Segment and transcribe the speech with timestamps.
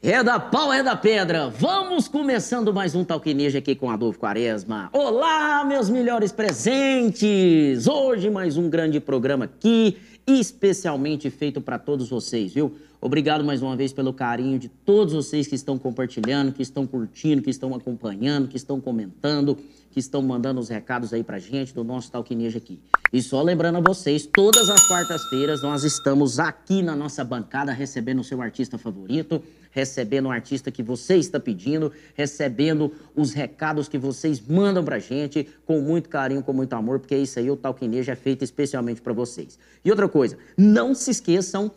[0.00, 1.48] É da pau, é da pedra.
[1.48, 4.88] Vamos começando mais um Talquineja aqui com Adolfo Quaresma.
[4.92, 7.88] Olá, meus melhores presentes!
[7.88, 12.76] Hoje mais um grande programa aqui, especialmente feito para todos vocês, viu?
[13.00, 17.40] Obrigado mais uma vez pelo carinho de todos vocês que estão compartilhando, que estão curtindo,
[17.40, 19.56] que estão acompanhando, que estão comentando,
[19.92, 22.80] que estão mandando os recados aí pra gente do nosso Talquineja aqui.
[23.12, 28.18] E só lembrando a vocês, todas as quartas-feiras nós estamos aqui na nossa bancada recebendo
[28.18, 29.40] o seu artista favorito,
[29.70, 35.48] recebendo o artista que você está pedindo, recebendo os recados que vocês mandam pra gente
[35.64, 39.12] com muito carinho, com muito amor, porque isso aí o Talquineja é feito especialmente para
[39.12, 39.56] vocês.
[39.84, 41.70] E outra coisa, não se esqueçam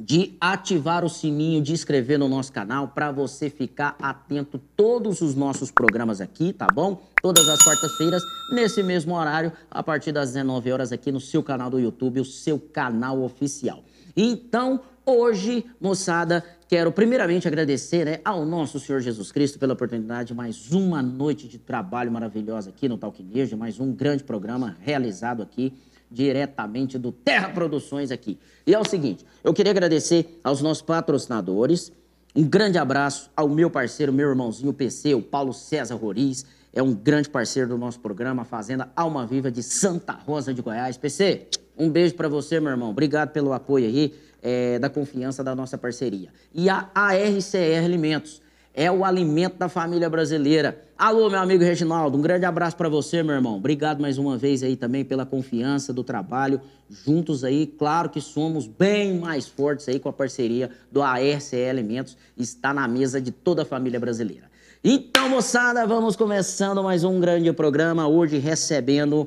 [0.00, 5.34] de ativar o sininho, de inscrever no nosso canal para você ficar atento todos os
[5.34, 7.02] nossos programas aqui, tá bom?
[7.22, 8.22] Todas as quartas-feiras,
[8.52, 12.24] nesse mesmo horário, a partir das 19 horas aqui no seu canal do YouTube, o
[12.24, 13.82] seu canal oficial.
[14.14, 20.34] Então, hoje, moçada, quero primeiramente agradecer né, ao nosso Senhor Jesus Cristo pela oportunidade de
[20.34, 25.72] mais uma noite de trabalho maravilhosa aqui no Talquinejo, mais um grande programa realizado aqui
[26.10, 28.38] diretamente do Terra Produções aqui.
[28.66, 31.92] E é o seguinte, eu queria agradecer aos nossos patrocinadores,
[32.34, 36.44] um grande abraço ao meu parceiro, meu irmãozinho PC, o Paulo César Roriz,
[36.76, 40.98] é um grande parceiro do nosso programa, Fazenda Alma Viva de Santa Rosa de Goiás.
[40.98, 42.90] PC, um beijo para você, meu irmão.
[42.90, 46.28] Obrigado pelo apoio aí, é, da confiança da nossa parceria.
[46.54, 48.42] E a ARCR Alimentos,
[48.76, 50.84] é o alimento da família brasileira.
[50.98, 53.56] Alô, meu amigo Reginaldo, um grande abraço para você, meu irmão.
[53.56, 56.60] Obrigado mais uma vez aí também pela confiança do trabalho.
[56.90, 62.18] Juntos aí, claro que somos bem mais fortes aí com a parceria do ARCE Alimentos.
[62.36, 64.50] Está na mesa de toda a família brasileira.
[64.84, 68.06] Então, moçada, vamos começando mais um grande programa.
[68.06, 69.26] Hoje recebendo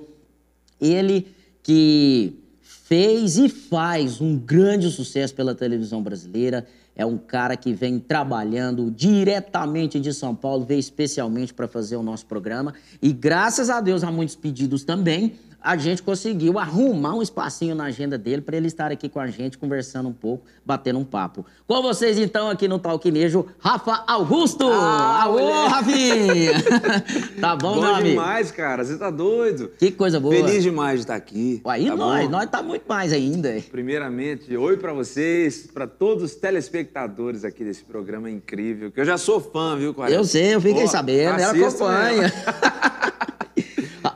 [0.80, 1.28] ele
[1.64, 6.68] que fez e faz um grande sucesso pela televisão brasileira
[7.00, 12.04] é um cara que vem trabalhando diretamente de São Paulo, veio especialmente para fazer o
[12.04, 12.74] nosso programa.
[13.02, 17.86] E graças a Deus, há muitos pedidos também, a gente conseguiu arrumar um espacinho na
[17.86, 21.46] agenda dele para ele estar aqui com a gente, conversando um pouco, batendo um papo.
[21.68, 24.68] Com vocês, então, aqui no Talquinejo, Rafa Augusto!
[24.72, 25.68] Ah, Alô.
[25.68, 26.54] Rafinha!
[27.40, 28.10] tá bom, Bom meu amigo?
[28.10, 28.84] demais, cara.
[28.84, 29.72] Você tá doido?
[29.78, 30.34] Que coisa boa.
[30.34, 31.62] Feliz demais de estar aqui.
[31.66, 32.32] Aí tá nós, bom?
[32.32, 33.62] nós tá muito mais ainda.
[33.70, 39.18] Primeiramente, oi pra vocês, pra todos os telespectadores aqui desse programa incrível, que eu já
[39.18, 40.20] sou fã, viu, Quaresma?
[40.20, 42.34] Eu sei, eu fiquei Ó, sabendo, ela acompanha.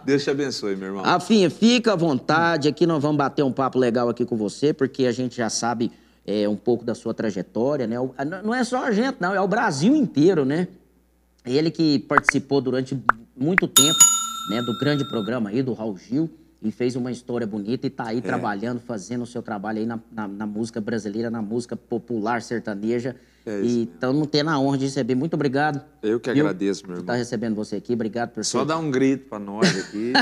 [0.05, 1.03] Deus te abençoe, meu irmão.
[1.03, 2.67] Rafinha, fica à vontade.
[2.67, 5.91] Aqui nós vamos bater um papo legal aqui com você, porque a gente já sabe
[6.25, 7.95] é, um pouco da sua trajetória, né?
[8.43, 10.67] Não é só a gente, não, é o Brasil inteiro, né?
[11.45, 12.97] Ele que participou durante
[13.35, 13.97] muito tempo,
[14.49, 16.29] né, do grande programa aí do Raul Gil
[16.61, 18.07] e fez uma história bonita e tá É.
[18.09, 22.41] aí trabalhando, fazendo o seu trabalho aí na, na- na música brasileira, na música popular
[22.41, 23.15] sertaneja.
[23.45, 23.93] É isso e mesmo.
[23.93, 25.15] estamos tendo a honra de receber.
[25.15, 25.81] Muito obrigado.
[26.01, 27.01] Eu que viu, agradeço, meu irmão.
[27.03, 27.93] estar recebendo você aqui.
[27.93, 30.13] Obrigado por Só ser dá um grito pra nós aqui.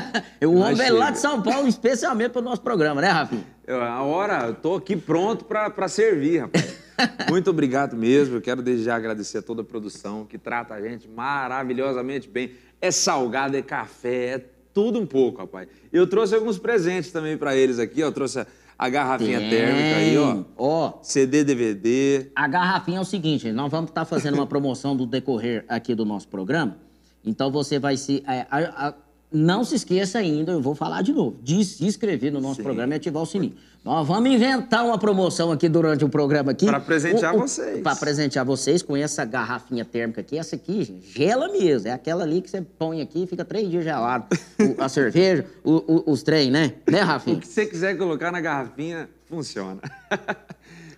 [0.46, 1.20] o homem veio lá de.
[1.20, 3.46] São Paulo, especialmente para o nosso programa, né, Rafinha?
[3.68, 6.82] Eu, a hora, eu tô aqui pronto pra servir, rapaz.
[7.30, 8.36] Muito obrigado mesmo.
[8.38, 12.52] Eu quero desde já agradecer a toda a produção que trata a gente maravilhosamente bem.
[12.80, 15.68] É salgado, é café, é tudo um pouco, rapaz.
[15.92, 18.08] Eu trouxe alguns presentes também pra eles aqui, ó.
[18.08, 18.48] Eu trouxe a,
[18.82, 20.44] a garrafinha térmica aí, ó.
[20.58, 22.32] Ó, CD, DVD.
[22.36, 26.04] a garrafinha é o seguinte, nós vamos estar fazendo uma promoção do decorrer aqui do
[26.04, 26.78] nosso programa.
[27.24, 28.24] Então você vai se.
[28.28, 28.94] é, a- a-
[29.32, 32.64] não se esqueça ainda, eu vou falar de novo, de se inscrever no nosso Sim.
[32.64, 33.54] programa e ativar o sininho.
[33.84, 36.66] Nós vamos inventar uma promoção aqui durante o programa aqui.
[36.68, 37.82] Pra presentear vocês.
[37.82, 40.38] Para presentear vocês com essa garrafinha térmica aqui.
[40.38, 41.88] Essa aqui, gente, gela mesmo.
[41.88, 44.26] É aquela ali que você põe aqui e fica três dias gelado.
[44.60, 46.74] O- a cerveja, o- o- os trem, né?
[46.88, 47.40] Né, O Rafinha?
[47.40, 49.80] que você quiser colocar na garrafinha, funciona.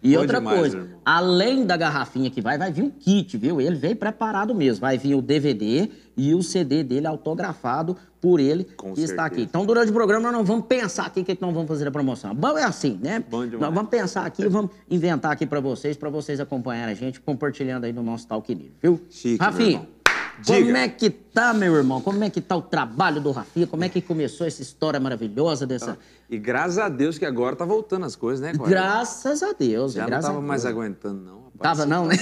[0.03, 0.99] E Bom outra demais, coisa, irmão.
[1.05, 3.61] além da garrafinha que vai, vai vir um kit, viu?
[3.61, 4.81] Ele veio preparado mesmo.
[4.81, 9.35] Vai vir o DVD e o CD dele autografado por ele Com que está aqui.
[9.37, 9.49] certeza.
[9.49, 11.87] Então, durante o programa, nós não vamos pensar aqui o que, que nós vamos fazer
[11.87, 12.35] a promoção.
[12.35, 13.23] Bom é assim, né?
[13.29, 13.61] Bom demais.
[13.61, 17.85] Nós vamos pensar aqui, vamos inventar aqui para vocês, para vocês acompanharem a gente, compartilhando
[17.85, 19.01] aí no nosso Talk Nível, viu?
[19.09, 19.87] Chique, Rafinha,
[20.51, 20.61] irmão.
[20.61, 20.79] como Diga.
[20.79, 22.01] é que tá, meu irmão?
[22.01, 23.67] Como é que tá o trabalho do Rafinha?
[23.67, 25.97] Como é que começou essa história maravilhosa dessa...
[26.29, 28.75] E graças a Deus que agora tá voltando as coisas, né, Cláudio?
[28.75, 31.59] Graças a Deus, Já não tava mais aguentando, não, rapaz.
[31.61, 32.15] Tava não, né?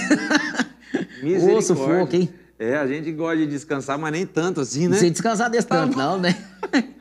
[1.22, 1.56] Misericórdia.
[1.58, 2.28] Ô, sufoco, hein?
[2.58, 4.96] É, a gente gosta de descansar, mas nem tanto assim, né?
[4.96, 5.98] Sem descansar desse Tá tanto, bom.
[5.98, 6.36] não, né?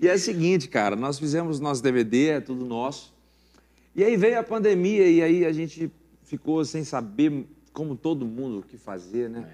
[0.00, 3.12] E é o seguinte, cara, nós fizemos nosso DVD, é tudo nosso.
[3.94, 5.92] E aí veio a pandemia e aí a gente
[6.22, 9.44] ficou sem saber, como todo mundo, o que fazer, né?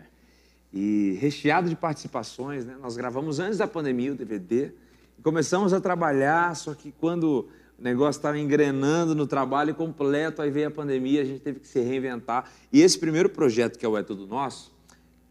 [0.78, 2.76] E recheado de participações, né?
[2.82, 4.72] Nós gravamos antes da pandemia o DVD
[5.18, 10.50] e começamos a trabalhar, só que quando o negócio estava engrenando no trabalho completo, aí
[10.50, 12.50] veio a pandemia, a gente teve que se reinventar.
[12.70, 14.70] E esse primeiro projeto, que é o É Tudo Nosso,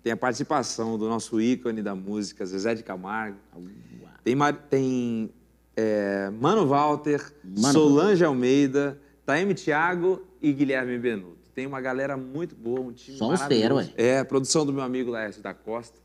[0.02, 3.38] tem a participação do nosso ícone da música, Zezé de Camargo.
[4.24, 4.36] Tem,
[4.68, 5.30] tem
[5.78, 7.72] é, Mano Walter, Mano...
[7.72, 11.35] Solange Almeida, Taime Thiago e Guilherme Benuto.
[11.56, 13.32] Tem uma galera muito boa, um time Só.
[13.32, 13.40] Os
[13.96, 15.98] é, a produção do meu amigo Laércio da Costa.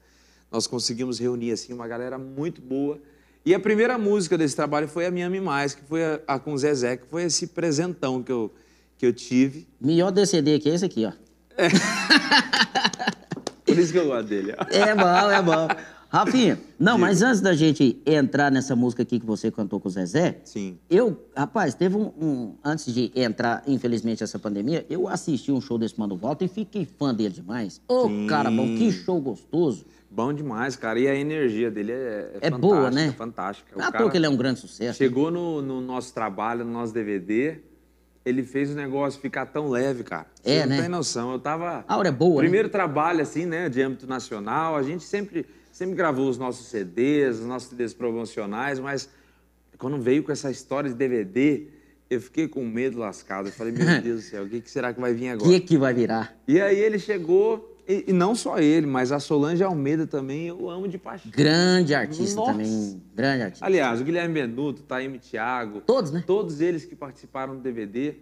[0.50, 2.98] Nós conseguimos reunir assim uma galera muito boa
[3.44, 6.38] e a primeira música desse trabalho foi a Minha Me Mais, que foi a, a
[6.38, 8.52] com o Zezé, que foi esse presentão que eu,
[8.98, 9.66] que eu tive.
[9.80, 11.12] Melhor DCD aqui é esse aqui, ó.
[11.56, 11.68] É.
[13.64, 14.54] Por isso que eu gosto dele.
[14.58, 14.66] Ó.
[14.68, 15.68] É bom, é bom.
[16.10, 17.06] Rafinha, não, Digo.
[17.06, 20.76] mas antes da gente entrar nessa música aqui que você cantou com o Zezé, Sim.
[20.90, 25.78] eu, rapaz, teve um, um, Antes de entrar, infelizmente, essa pandemia, eu assisti um show
[25.78, 27.80] desse Mano Walter e fiquei fã dele demais.
[27.86, 29.86] Ô, oh, cara bom, que show gostoso.
[30.10, 30.98] Bom demais, cara.
[30.98, 33.12] E a energia dele é, é, é boa, né?
[33.16, 33.70] Fantástica.
[33.76, 34.98] Não é à toa que ele é um grande sucesso.
[34.98, 37.58] Chegou no, no, nosso trabalho, no nosso DVD,
[38.24, 40.26] ele fez o negócio ficar tão leve, cara.
[40.42, 40.80] Você é, não né?
[40.80, 41.30] tem noção.
[41.30, 41.84] Eu tava.
[41.86, 42.72] A hora é boa, Primeiro né?
[42.72, 44.74] trabalho, assim, né, de âmbito nacional.
[44.74, 45.46] A gente sempre,
[45.80, 49.08] sempre gravou os nossos CDs, os nossos CDs promocionais, mas
[49.78, 51.68] quando veio com essa história de DVD,
[52.10, 53.48] eu fiquei com medo lascado.
[53.48, 55.48] Eu falei, meu Deus do céu, o que, será que vai vir agora?
[55.48, 56.36] O que, que vai virar?
[56.46, 60.68] E aí ele chegou e, e, não só ele, mas a Solange Almeida também eu
[60.68, 61.32] amo de paixão.
[61.32, 62.52] Grande artista Nossa.
[62.52, 63.02] também.
[63.14, 63.64] Grande artista.
[63.64, 65.80] Aliás, o Guilherme Benuto, Taime Thiago.
[65.80, 66.22] Todos, né?
[66.26, 68.16] Todos eles que participaram do DVD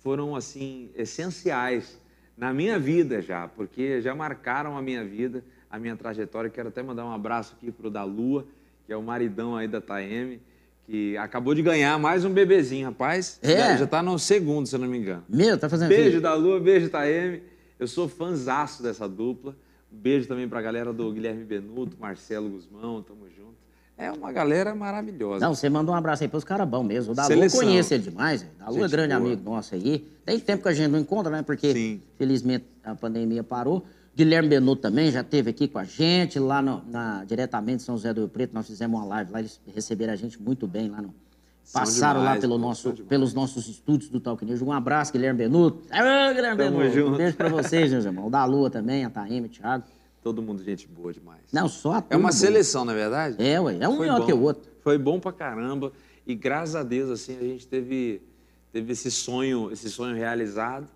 [0.00, 2.00] foram, assim, essenciais
[2.36, 6.50] na minha vida já, porque já marcaram a minha vida, a minha trajetória.
[6.50, 8.44] Quero até mandar um abraço aqui pro da Lua,
[8.86, 10.40] que é o maridão aí da Taeme,
[10.86, 13.38] que acabou de ganhar mais um bebezinho, rapaz.
[13.42, 13.56] É?
[13.56, 15.24] Já, já tá no segundo, se eu não me engano.
[15.28, 16.20] Meu, tá fazendo Beijo filho.
[16.20, 17.42] da Lua, beijo Taeme.
[17.78, 19.54] Eu sou fãzaço dessa dupla.
[19.92, 23.56] Um beijo também para a galera do Guilherme Benuto, Marcelo Guzmão, tamo junto.
[23.98, 25.44] É uma galera maravilhosa.
[25.44, 27.12] Não, você mandou um abraço aí pros caras bons mesmo.
[27.12, 28.42] O Dalu eu conheço ele demais.
[28.42, 29.26] O Dalu é grande boa.
[29.26, 30.06] amigo nosso aí.
[30.24, 31.42] Tem tempo que a gente não encontra, né?
[31.42, 32.02] Porque, Sim.
[32.18, 33.86] felizmente, a pandemia parou.
[34.16, 37.96] Guilherme Benuto também já esteve aqui com a gente, lá no, na, diretamente em São
[37.98, 38.54] José do Rio Preto.
[38.54, 41.14] Nós fizemos uma live lá, eles receberam a gente muito bem lá no,
[41.70, 44.62] Passaram demais, lá pelo nosso, pelos nossos estúdios do Talk News.
[44.62, 45.82] Um abraço, Guilherme Benuto.
[45.90, 46.94] Aê, Guilherme Tamo Benuto.
[46.94, 47.12] Junto.
[47.12, 48.30] Um beijo pra vocês, meus irmãos.
[48.30, 49.84] Da Lua também, a Taime, Thiago.
[50.22, 51.42] Todo mundo gente boa demais.
[51.52, 53.36] Não, só a É uma seleção, na é verdade?
[53.38, 53.76] É, ué.
[53.80, 54.26] É um Foi melhor bom.
[54.26, 54.72] que o outro.
[54.80, 55.92] Foi bom pra caramba.
[56.26, 58.22] E graças a Deus, assim, a gente teve,
[58.72, 60.88] teve esse sonho, esse sonho realizado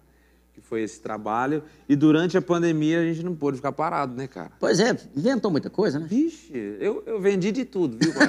[0.52, 1.62] que foi esse trabalho.
[1.88, 4.50] E durante a pandemia a gente não pôde ficar parado, né, cara?
[4.58, 6.06] Pois é, inventou muita coisa, né?
[6.08, 8.12] Vixe, eu, eu vendi de tudo, viu,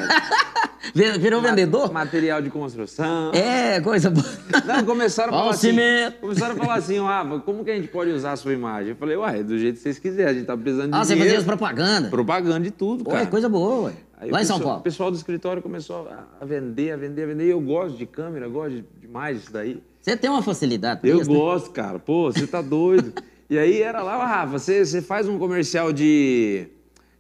[1.20, 1.92] Virou vendedor?
[1.92, 3.32] Material de construção.
[3.34, 4.26] É, coisa boa.
[4.66, 5.76] Não, começaram a falar assim.
[6.20, 8.90] Começaram a falar assim, ah, como que a gente pode usar a sua imagem?
[8.90, 11.24] Eu falei, uai, do jeito que vocês quiserem, a gente tá precisando de ah, dinheiro.
[11.24, 12.10] Você fazia propaganda?
[12.10, 13.24] Propaganda de tudo, Pô, cara.
[13.24, 13.94] É coisa boa, ué.
[14.18, 14.80] Aí Lá em São Paulo.
[14.80, 16.10] O pessoal do escritório começou
[16.40, 17.46] a vender, a vender, a vender.
[17.46, 19.82] E eu gosto de câmera, gosto demais disso daí.
[20.02, 21.74] Você tem uma facilidade Eu isso, gosto, né?
[21.74, 22.00] cara.
[22.00, 23.14] Pô, você tá doido.
[23.50, 26.68] e aí era lá, Rafa, você, você faz um comercial de,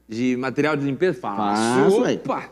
[0.10, 1.20] de material de limpeza?
[1.20, 2.02] Faço.
[2.02, 2.50] Opa!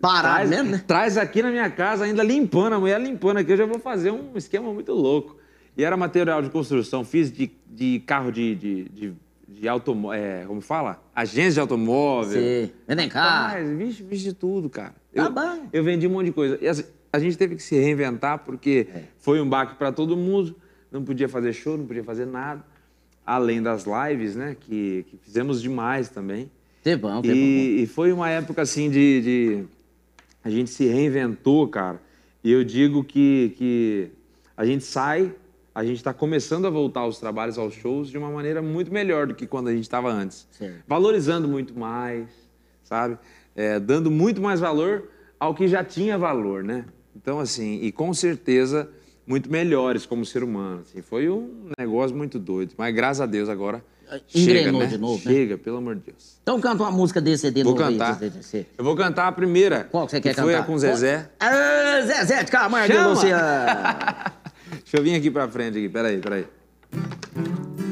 [0.00, 0.84] Parar traz, mesmo, né?
[0.86, 4.10] Traz aqui na minha casa, ainda limpando, a mulher limpando aqui, eu já vou fazer
[4.10, 5.36] um esquema muito louco.
[5.76, 9.14] E era material de construção, fiz de, de carro de, de, de,
[9.48, 11.02] de automóvel, é, como fala?
[11.14, 12.40] Agência de automóvel.
[12.40, 13.76] Sim, vendem carro.
[13.76, 14.94] Vixe, vixe de tudo, cara.
[15.14, 15.68] Tá eu, bom.
[15.72, 16.58] eu vendi um monte de coisa.
[16.60, 19.04] E assim, a gente teve que se reinventar porque é.
[19.18, 20.56] foi um baque para todo mundo.
[20.90, 22.64] Não podia fazer show, não podia fazer nada.
[23.24, 24.56] Além das lives, né?
[24.58, 26.50] Que, que fizemos demais também.
[26.82, 27.82] Teve bom, teve e, bom.
[27.84, 29.64] E foi uma época assim de, de,
[30.42, 32.02] A gente se reinventou, cara.
[32.42, 34.10] E eu digo que, que
[34.56, 35.32] a gente sai,
[35.72, 39.28] a gente está começando a voltar aos trabalhos, aos shows, de uma maneira muito melhor
[39.28, 40.48] do que quando a gente estava antes.
[40.84, 42.28] Valorizando muito mais,
[42.82, 43.16] sabe?
[43.54, 46.84] É, dando muito mais valor ao que já tinha valor, né?
[47.16, 48.88] Então, assim, e com certeza
[49.26, 50.82] muito melhores como ser humano.
[50.82, 52.74] Assim, foi um negócio muito doido.
[52.76, 53.82] Mas graças a Deus agora.
[54.34, 54.86] Engrenou chega, né?
[54.86, 55.32] de novo, né?
[55.34, 56.38] Chega, pelo amor de Deus.
[56.42, 58.18] Então canta uma música desse CD vou novo cantar.
[58.20, 59.84] Aí, desse, Eu vou cantar a primeira.
[59.90, 60.42] Qual que você quer que cantar?
[60.42, 61.30] Foi a com Zezé.
[61.40, 63.42] Ah, Zezé de Camargo e Luciano.
[64.82, 66.46] Deixa eu vir aqui pra frente aqui, peraí, peraí.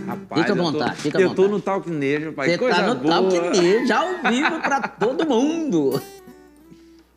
[0.07, 1.49] Rapaz, fica à vontade, eu fica à eu vontade.
[1.49, 2.51] tô no Talk Nerd, pai.
[2.51, 3.15] Você Coisa tá no boa.
[3.15, 6.01] Talk Nerd, ao vivo pra todo mundo.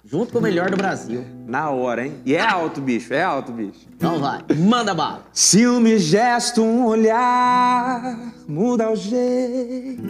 [0.06, 1.26] Junto com o melhor do Brasil.
[1.48, 2.22] Na hora, hein?
[2.24, 3.88] E é alto, bicho, é alto, bicho.
[3.98, 5.24] Então vai, manda bala.
[5.34, 8.16] Ciúme, gesto, um olhar,
[8.48, 10.04] muda o jeito.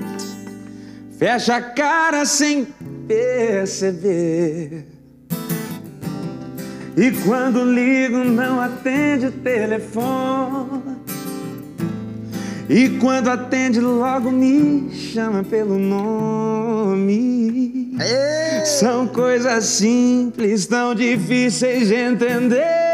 [1.18, 2.68] Fecha a cara sem
[3.08, 4.86] perceber.
[6.98, 11.15] E quando ligo, não atende o telefone.
[12.70, 17.16] E quando atende, logo me chama pelo nome.
[18.66, 22.86] São coisas simples, tão difíceis de entender.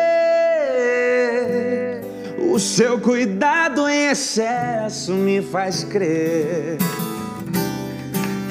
[2.59, 6.77] seu cuidado em excesso me faz crer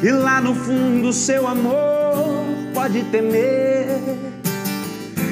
[0.01, 4.01] que lá no fundo seu amor pode temer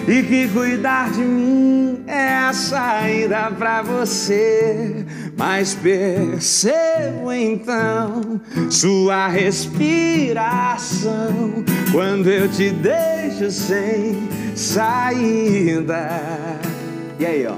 [0.07, 5.07] e que cuidar de mim é a saída pra você.
[5.39, 10.75] Mas percebo então sua respiração
[11.93, 16.11] quando eu te deixo sem saída.
[17.21, 17.55] E aí, ó.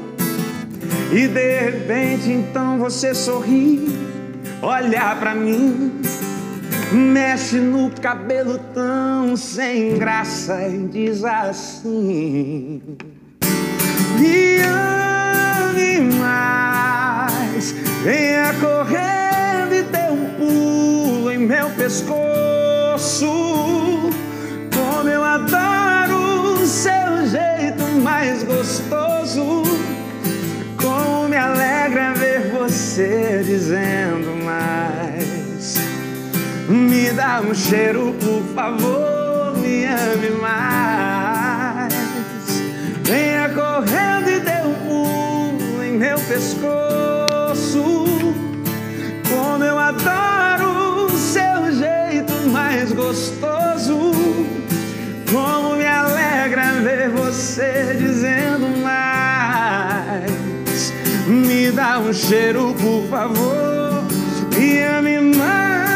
[1.10, 3.88] E de repente então você sorri,
[4.60, 6.02] olha pra mim,
[6.92, 12.82] mexe no cabelo tão sem graça e diz assim:
[14.18, 14.99] Me ame
[18.02, 23.26] venha correndo e dê um pulo em meu pescoço.
[24.74, 29.62] Como eu adoro o seu jeito mais gostoso.
[30.80, 35.76] Como me alegra ver você dizendo mais.
[36.68, 41.92] Me dá um cheiro, por favor, me ame mais.
[43.02, 46.89] Venha correndo e dê um pulo em meu pescoço.
[49.90, 54.12] Adoro o seu jeito mais gostoso.
[55.30, 60.30] Como me alegra ver você dizendo mais.
[61.26, 64.04] Me dá um cheiro, por favor,
[64.58, 65.90] e ame mais.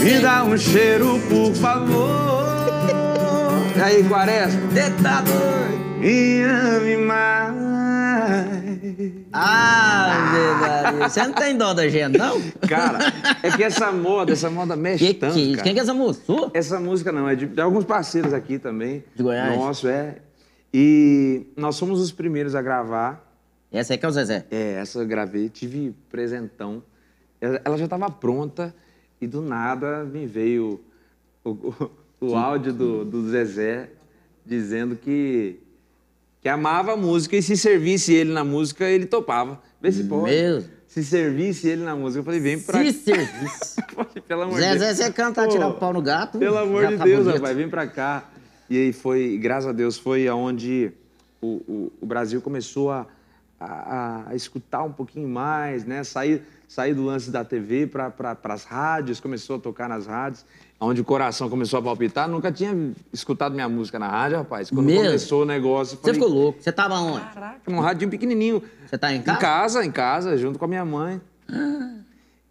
[0.00, 2.44] Me dá um cheiro, por favor.
[3.76, 4.60] E aí, Quaresma?
[4.74, 5.83] Eita doido!
[6.06, 7.54] E ame mais.
[9.32, 11.08] Ah, Maria.
[11.08, 12.40] Você não tem dó da gente, não?
[12.68, 12.98] Cara,
[13.42, 15.62] é que essa moda, essa moda mexe Que tanto, que é cara.
[15.62, 16.20] Quem que é essa moça?
[16.24, 16.50] Sua?
[16.54, 19.02] Essa música não, é de, de alguns parceiros aqui também.
[19.14, 19.56] De Goiás?
[19.56, 20.16] Nosso, é.
[20.72, 23.24] E nós fomos os primeiros a gravar.
[23.72, 24.44] Essa aí que é o Zezé.
[24.50, 26.82] É, essa eu gravei, tive presentão.
[27.40, 28.74] Ela ela já estava pronta
[29.20, 30.80] e do nada me veio
[31.42, 33.88] o, o- o áudio do, do Zezé
[34.46, 35.58] dizendo que,
[36.44, 39.62] que amava a música e se servisse ele na música, ele topava.
[39.80, 40.24] Vê se pode.
[40.24, 40.70] Mesmo?
[40.86, 43.76] Se servisse ele na música, eu falei, vem pra Se serviço.
[43.96, 44.94] Falei, Pelo amor de Deus.
[44.98, 46.38] você canta, Pô, tirar o pau no gato.
[46.38, 47.36] Pelo amor de tá Deus, bonito.
[47.36, 48.28] rapaz, vem pra cá.
[48.68, 50.92] E aí foi, graças a Deus, foi aonde
[51.40, 53.06] o, o, o Brasil começou a,
[53.58, 56.04] a, a escutar um pouquinho mais, né?
[56.04, 60.44] Sair, sair do lance da TV para pra, as rádios, começou a tocar nas rádios,
[60.84, 62.28] onde o coração começou a palpitar.
[62.28, 64.70] Nunca tinha escutado minha música na rádio, rapaz.
[64.70, 65.04] Quando Mesmo?
[65.04, 66.62] começou o negócio, eu Você falei, ficou louco.
[66.62, 67.24] Você tava onde?
[67.32, 68.62] Caraca, num radinho pequenininho.
[68.86, 69.38] Você tá em Em casa?
[69.38, 71.20] casa, em casa, junto com a minha mãe.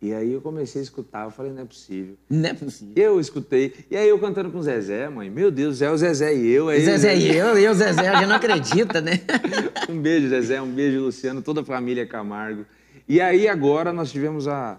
[0.02, 2.18] E aí eu comecei a escutar, eu falei, não é possível.
[2.30, 2.94] Não é possível.
[2.98, 3.74] Eu escutei.
[3.90, 5.30] E aí eu cantando com o Zezé, mãe.
[5.30, 6.70] Meu Deus, é o Zezé e eu.
[6.70, 7.18] Ele, Zezé né?
[7.18, 9.22] e eu, e o Zezé, a gente não acredita, né?
[9.90, 10.62] Um beijo, Zezé.
[10.62, 11.42] Um beijo, Luciano.
[11.42, 12.66] Toda a família Camargo.
[13.08, 14.78] E aí agora nós tivemos a...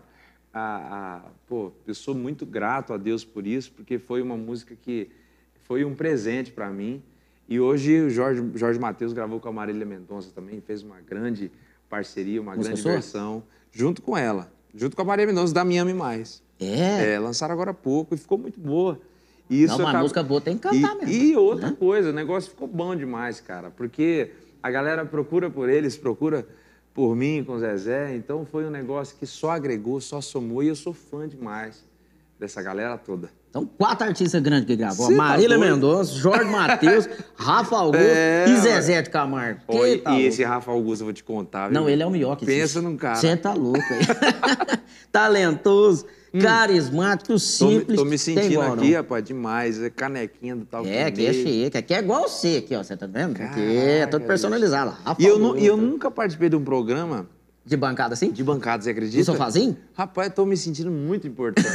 [0.52, 1.20] a, a
[1.54, 5.08] pô, eu sou muito grato a Deus por isso, porque foi uma música que
[5.62, 7.00] foi um presente para mim.
[7.48, 11.52] E hoje o Jorge, Jorge Matheus gravou com a Marília Mendonça também, fez uma grande
[11.88, 12.92] parceria, uma Música grande sua?
[12.94, 16.42] versão, junto com ela, junto com a Marília Mendonça, da Me Ame Mais.
[16.58, 17.12] É.
[17.14, 18.98] É, lançaram agora há pouco e ficou muito boa.
[19.48, 21.76] E isso Não, uma acaba- música boa tem que cantar e, mesmo, E outra né?
[21.78, 24.30] coisa, o negócio ficou bom demais, cara, porque
[24.60, 26.48] a galera procura por eles, procura
[26.94, 30.68] por mim com o Zezé, então foi um negócio que só agregou, só somou e
[30.68, 31.84] eu sou fã demais
[32.38, 33.28] dessa galera toda.
[33.50, 35.06] Então, quatro artistas grandes que gravou.
[35.06, 35.74] Cê tá Marília doido?
[35.74, 39.60] Mendonça, Jorge Matheus, Rafa Augusto É, e Zezé de Camargo.
[39.68, 40.20] E tá e louco.
[40.28, 41.68] esse Rafa Augusto, eu vou te contar.
[41.68, 41.80] viu?
[41.80, 42.80] Não, ele é o melhor que Pensa existe.
[42.80, 43.14] num cara.
[43.16, 44.78] Você tá louco aí.
[45.12, 46.06] Talentoso,
[46.40, 47.96] carismático, Tô, me- simples.
[47.98, 49.80] tô me tem sentindo aqui, rapaz, demais.
[49.82, 51.76] É canequinha do tal É, aqui é chique.
[51.78, 52.82] Aqui é igual você aqui, ó.
[52.82, 53.32] Você tá vendo?
[53.40, 54.96] Aqui é Caraca, todo personalizado.
[55.04, 57.26] Rafa E eu, eu nunca participei de um programa
[57.64, 58.30] De bancada assim?
[58.30, 59.16] de bancada, você acredita?
[59.18, 59.76] De sofazinho?
[59.94, 61.68] Rapaz, eu tô me sentindo muito importante.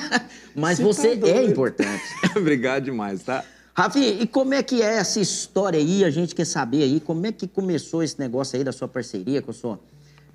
[0.54, 2.02] Mas Cê você tá é importante.
[2.36, 3.44] Obrigado demais, tá?
[3.74, 6.02] Rafinha, e como é que é essa história aí?
[6.02, 9.42] A gente quer saber aí como é que começou esse negócio aí da sua parceria
[9.42, 9.78] com a sua,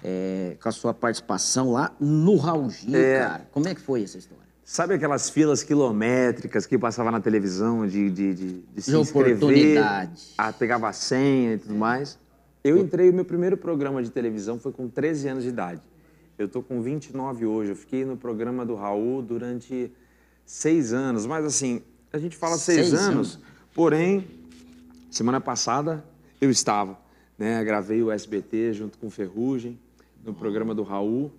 [0.04, 3.20] é, com a sua participação lá no Raul Gil, É.
[3.20, 3.48] cara.
[3.52, 4.42] Como é que foi essa história?
[4.64, 9.82] Sabe aquelas filas quilométricas que passava na televisão de, de, de, de se De inscrever,
[10.38, 12.18] a, pegava a senha e tudo mais?
[12.64, 15.82] Eu entrei, o meu primeiro programa de televisão foi com 13 anos de idade.
[16.38, 17.72] Eu tô com 29 hoje.
[17.72, 19.92] Eu fiquei no programa do Raul durante
[20.46, 21.26] seis anos.
[21.26, 21.82] Mas assim,
[22.14, 23.40] a gente fala seis, Seis anos,
[23.74, 24.28] porém,
[25.10, 26.04] semana passada
[26.40, 26.98] eu estava.
[27.38, 27.64] Né?
[27.64, 29.78] Gravei o SBT junto com Ferrugem,
[30.24, 31.32] no programa do Raul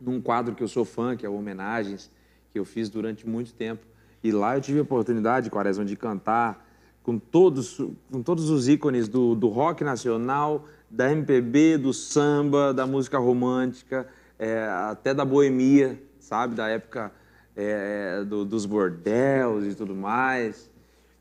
[0.00, 2.10] num quadro que eu sou fã, que é o Homenagens,
[2.52, 3.84] que eu fiz durante muito tempo.
[4.22, 6.64] E lá eu tive a oportunidade, Quaresma, de cantar
[7.02, 12.86] com todos, com todos os ícones do, do rock nacional, da MPB, do samba, da
[12.86, 14.06] música romântica,
[14.38, 16.54] é, até da boemia, sabe?
[16.54, 17.12] Da época
[17.54, 20.70] é, do, dos bordéis e tudo mais.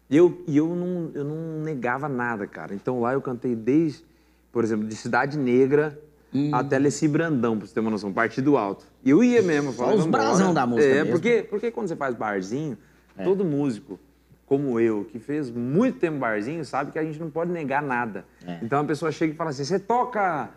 [0.10, 2.74] E eu, eu, não, eu não negava nada, cara.
[2.74, 4.04] Então lá eu cantei desde,
[4.52, 6.00] por exemplo, de Cidade Negra
[6.34, 6.50] hum.
[6.54, 8.86] até Leci Brandão, pra você ter uma noção, Partido Alto.
[9.04, 9.72] E eu ia mesmo.
[9.74, 11.12] Só os brasão da música É, mesmo.
[11.12, 12.78] porque, porque quando você faz barzinho,
[13.18, 13.24] é.
[13.24, 14.00] todo músico
[14.46, 18.26] como eu, que fez muito tempo barzinho, sabe que a gente não pode negar nada.
[18.46, 18.60] É.
[18.62, 20.52] Então a pessoa chega e fala assim, você toca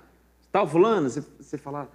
[0.53, 1.09] tal fulano?
[1.09, 1.89] Você, você fala...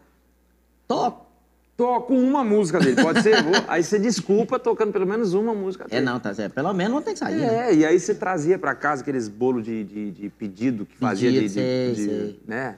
[0.88, 1.34] Toco
[1.76, 3.36] toco uma música dele, pode ser?
[3.68, 6.02] Aí você desculpa tocando pelo menos uma música dele.
[6.02, 6.54] É, não, tá certo.
[6.54, 7.42] Pelo menos não tem que sair.
[7.42, 7.74] É, né?
[7.74, 11.48] e aí você trazia para casa aqueles bolos de, de, de, pedido que fazia pedido,
[11.48, 12.40] de, sei, de, sei.
[12.48, 12.78] né?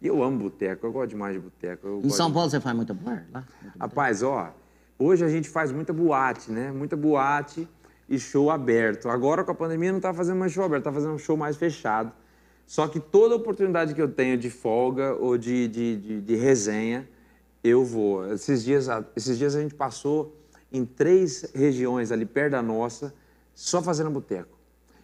[0.00, 2.00] E eu amo boteco, eu gosto demais de boteco.
[2.02, 3.26] Em São Paulo você faz muita bar?
[3.32, 3.44] Lá?
[3.78, 4.54] Rapaz, ó,
[4.98, 6.72] hoje a gente faz muita boate, né?
[6.72, 7.68] Muita boate
[8.08, 9.08] e show aberto.
[9.08, 11.56] Agora com a pandemia não tá fazendo mais show aberto, tá fazendo um show mais
[11.56, 12.12] fechado.
[12.66, 17.08] Só que toda oportunidade que eu tenho de folga ou de, de, de, de resenha,
[17.62, 18.32] eu vou.
[18.32, 20.36] Esses dias, esses dias a gente passou
[20.72, 23.12] em três regiões ali perto da nossa,
[23.54, 24.56] só fazendo boteco.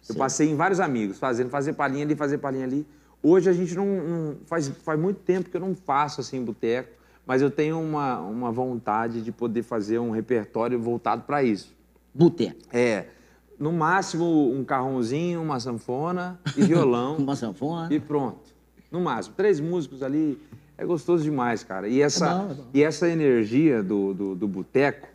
[0.07, 2.87] Eu passei em vários amigos, fazendo, fazer palhinha ali, fazer palhinha ali.
[3.21, 6.89] Hoje a gente não, não, faz, faz muito tempo que eu não faço assim boteco,
[7.25, 11.75] mas eu tenho uma, uma vontade de poder fazer um repertório voltado para isso.
[12.13, 12.57] Boteco.
[12.71, 13.07] É.
[13.59, 17.17] No máximo um carrãozinho, uma sanfona e violão.
[17.19, 17.93] uma sanfona.
[17.93, 18.55] E pronto.
[18.91, 19.35] No máximo.
[19.35, 20.39] Três músicos ali
[20.77, 21.87] é gostoso demais, cara.
[21.87, 22.65] E essa, é bom, é bom.
[22.73, 25.07] E essa energia do, do, do boteco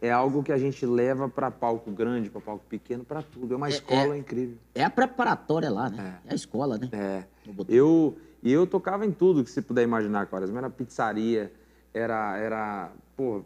[0.00, 3.52] é algo que a gente leva para palco grande, para palco pequeno, para tudo.
[3.52, 4.56] É uma é, escola é, incrível.
[4.74, 6.18] É a preparatória lá, né?
[6.24, 6.88] É, é a escola, né?
[6.92, 7.24] É.
[7.68, 10.58] Eu, e eu tocava em tudo que você puder imaginar, Quaresma.
[10.58, 11.52] Era pizzaria,
[11.92, 13.42] era, era pô,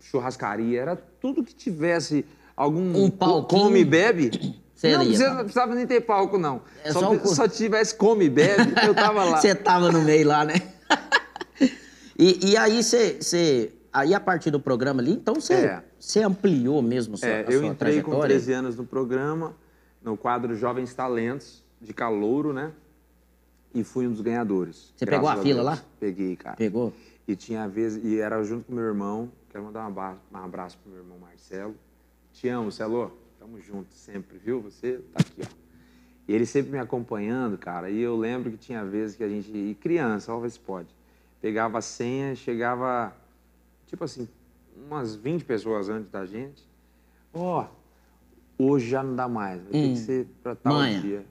[0.00, 2.24] churrascaria, era tudo que tivesse
[2.56, 4.60] algum um palco come e bebe.
[4.74, 6.62] Você não, você não precisava nem ter palco, não.
[6.82, 7.26] É só, só, um...
[7.26, 9.36] só tivesse come e bebe, eu tava lá.
[9.42, 10.54] Você tava no meio lá, né?
[12.18, 13.72] e, e, aí você.
[13.92, 15.82] Aí a partir do programa ali, então você
[16.16, 16.22] é.
[16.22, 18.20] ampliou mesmo sua, é, a eu sua entrei trajetória?
[18.20, 19.54] com 13 anos no programa,
[20.00, 22.70] no quadro Jovens Talentos, de Calouro, né?
[23.74, 24.92] E fui um dos ganhadores.
[24.96, 25.82] Você pegou a, a fila lá?
[25.98, 26.56] Peguei, cara.
[26.56, 26.92] Pegou?
[27.26, 29.30] E tinha vez e era junto com meu irmão.
[29.50, 31.74] Quero mandar um abraço pro meu irmão Marcelo.
[32.32, 33.12] Te amo, Celo.
[33.38, 34.60] Tamo junto sempre, viu?
[34.60, 35.60] Você tá aqui, ó.
[36.28, 37.90] E ele sempre me acompanhando, cara.
[37.90, 39.50] E eu lembro que tinha vezes que a gente.
[39.50, 40.88] E criança, se pode.
[41.40, 43.12] Pegava a senha, chegava,
[43.86, 44.28] tipo assim,
[44.76, 46.62] umas 20 pessoas antes da gente.
[47.32, 47.66] Ó,
[48.58, 49.60] oh, hoje já não dá mais.
[49.62, 51.00] Vai hum, ter que ser pra tal manha.
[51.00, 51.26] dia.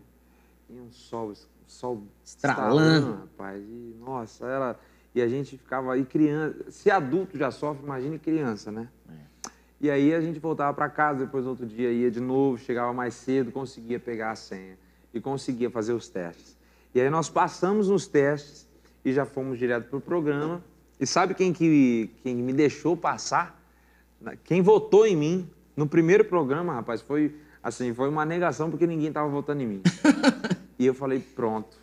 [0.70, 1.32] E um sol,
[1.70, 3.64] sol estralando, rapaz.
[3.64, 4.80] E, nossa, era.
[5.14, 6.70] E a gente ficava aí criança.
[6.70, 8.90] Se adulto já sofre, imagine criança, né?
[9.10, 9.50] É.
[9.82, 12.92] E aí a gente voltava para casa, depois no outro dia ia de novo, chegava
[12.92, 14.78] mais cedo, conseguia pegar a senha
[15.14, 16.58] e conseguia fazer os testes.
[16.94, 18.68] E aí nós passamos nos testes
[19.06, 20.62] e já fomos direto para o programa.
[21.00, 23.58] E sabe quem, que, quem me deixou passar?
[24.44, 29.08] Quem votou em mim no primeiro programa, rapaz, foi assim, foi uma negação porque ninguém
[29.08, 29.82] estava votando em mim.
[30.80, 31.78] e eu falei, pronto,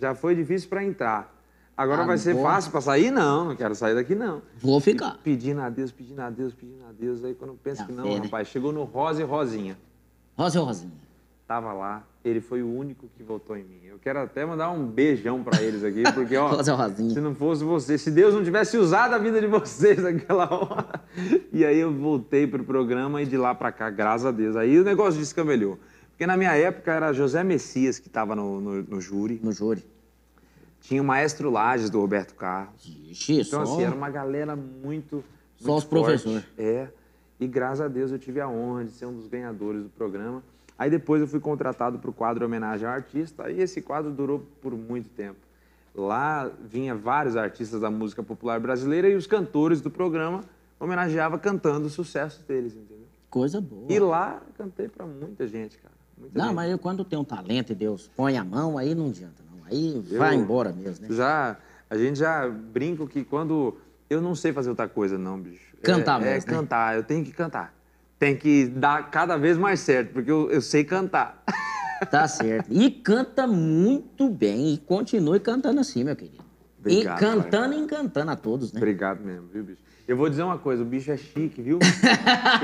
[0.00, 1.38] já foi difícil para entrar.
[1.76, 2.42] Agora ah, vai ser vou.
[2.42, 3.10] fácil para sair?
[3.12, 4.42] Não, não quero sair daqui, não.
[4.60, 5.16] Vou ficar.
[5.20, 7.22] E pedindo a Deus, pedindo a Deus, pedindo a Deus.
[7.22, 9.78] Aí quando pensa que não, rapaz, chegou no Rosa e Rosinha.
[10.36, 10.92] Rosa e Rosinha.
[11.46, 13.80] Tava lá, ele foi o único que votou em mim.
[13.84, 17.10] Eu quero até mandar um beijão para eles aqui, porque, ó, Rosa e Rosinha.
[17.10, 21.00] se não fosse você, se Deus não tivesse usado a vida de vocês naquela hora.
[21.52, 24.56] E aí eu voltei pro programa e de lá para cá, graças a Deus.
[24.56, 25.78] Aí o negócio descamelhou.
[26.18, 29.38] Porque na minha época era José Messias que estava no, no, no júri.
[29.40, 29.86] No júri.
[30.80, 32.84] Tinha o Maestro Lages do Roberto Carlos.
[33.08, 33.72] Ixi, então, só...
[33.74, 35.22] assim, era uma galera muito.
[35.58, 36.44] Só muito os professores.
[36.58, 36.88] É.
[37.38, 40.42] E graças a Deus eu tive a honra de ser um dos ganhadores do programa.
[40.76, 44.40] Aí depois eu fui contratado para o quadro Homenagem ao Artista, e esse quadro durou
[44.60, 45.38] por muito tempo.
[45.94, 50.42] Lá vinha vários artistas da música popular brasileira e os cantores do programa
[50.80, 53.06] homenageavam cantando os sucessos deles, entendeu?
[53.30, 53.86] Coisa boa.
[53.88, 55.96] E lá cantei para muita gente, cara.
[56.18, 56.54] Muita não, gente.
[56.54, 59.48] mas eu, quando tem um talento e Deus põe a mão, aí não adianta.
[59.70, 61.14] Aí vai eu, embora mesmo, né?
[61.14, 61.56] Já,
[61.88, 63.76] a gente já brinca que quando.
[64.08, 65.76] Eu não sei fazer outra coisa, não, bicho.
[65.82, 66.48] Cantar é, mesmo.
[66.48, 66.58] É né?
[66.58, 67.74] cantar, eu tenho que cantar.
[68.18, 71.42] Tem que dar cada vez mais certo, porque eu, eu sei cantar.
[72.12, 72.68] Tá certo.
[72.70, 74.72] E canta muito bem.
[74.72, 76.44] E continue cantando assim, meu querido.
[76.78, 78.78] Obrigado, e cantando e encantando a todos, né?
[78.78, 79.82] Obrigado mesmo, viu, bicho?
[80.08, 81.78] Eu vou dizer uma coisa, o bicho é chique, viu?
[81.82, 81.86] eu,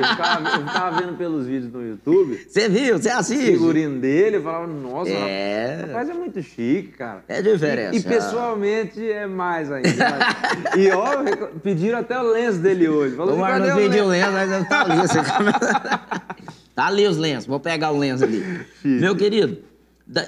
[0.08, 2.42] ficava, eu ficava vendo pelos vídeos no YouTube.
[2.48, 2.98] Você viu?
[2.98, 3.44] Você O assiste?
[3.52, 5.84] figurino dele, eu falava, nossa, É.
[5.88, 7.22] rapaz é muito chique, cara.
[7.28, 7.96] É diferente.
[7.96, 9.90] E, e pessoalmente é mais ainda.
[9.90, 11.22] mas- e ó,
[11.62, 13.14] pediram até o lenço dele hoje.
[13.14, 14.32] Falou O Marlon o pediu o lenço?
[14.32, 14.96] mas tá ali.
[14.96, 15.18] Você...
[16.74, 18.42] tá ali os lenços, vou pegar o lenço ali.
[18.82, 19.58] Meu querido,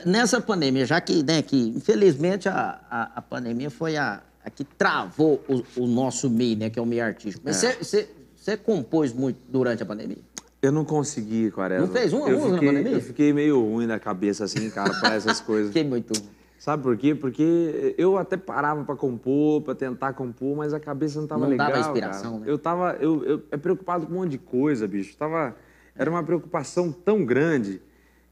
[0.05, 4.63] nessa pandemia, já que, né, que infelizmente a, a, a pandemia foi a, a que
[4.65, 7.43] travou o, o nosso meio, né, que é o meio artístico.
[7.45, 10.19] Mas você você compôs muito durante a pandemia?
[10.63, 11.87] Eu não consegui, Quaresma.
[11.87, 12.93] Não fez uma eu na fiquei, pandemia?
[12.93, 15.69] Eu fiquei meio ruim da cabeça, assim, cara, para essas coisas.
[15.69, 16.13] Fiquei muito...
[16.59, 17.15] Sabe por quê?
[17.15, 21.51] Porque eu até parava pra compor, pra tentar compor, mas a cabeça não tava Não
[21.51, 21.69] legal.
[21.69, 22.45] dava inspiração, cara.
[22.45, 22.51] né?
[22.51, 22.97] Eu tava.
[22.99, 25.17] Eu, eu é preocupado com um monte de coisa, bicho.
[25.17, 25.55] Tava,
[25.95, 27.81] era uma preocupação tão grande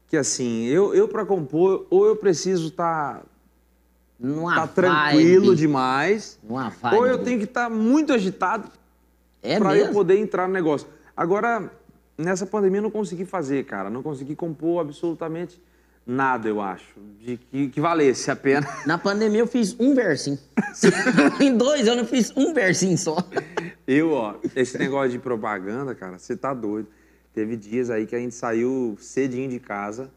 [0.07, 3.23] que, assim, eu, eu para compor, ou eu preciso estar
[4.19, 6.95] Numa tá tranquilo vibe, demais, Numa vibe.
[6.95, 8.69] ou eu tenho que estar muito agitado
[9.43, 10.87] É para eu poder entrar no negócio.
[11.15, 11.69] Agora,
[12.17, 13.89] nessa pandemia eu não consegui fazer, cara.
[13.89, 15.61] Não consegui compor absolutamente
[16.05, 18.67] nada, eu acho, de que, que valesse a pena.
[18.85, 20.37] Na pandemia eu fiz um versinho.
[21.41, 23.17] em dois anos eu fiz um versinho só.
[23.87, 26.87] Eu, ó, esse negócio de propaganda, cara, você tá doido.
[27.33, 30.09] Teve dias aí que a gente saiu cedinho de casa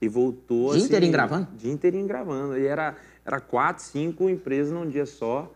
[0.00, 0.86] e voltou Dia assim...
[0.86, 1.48] inteirinho gravando?
[1.58, 2.56] Dia inteirinho gravando.
[2.56, 5.50] E era, era quatro, cinco empresas num dia só.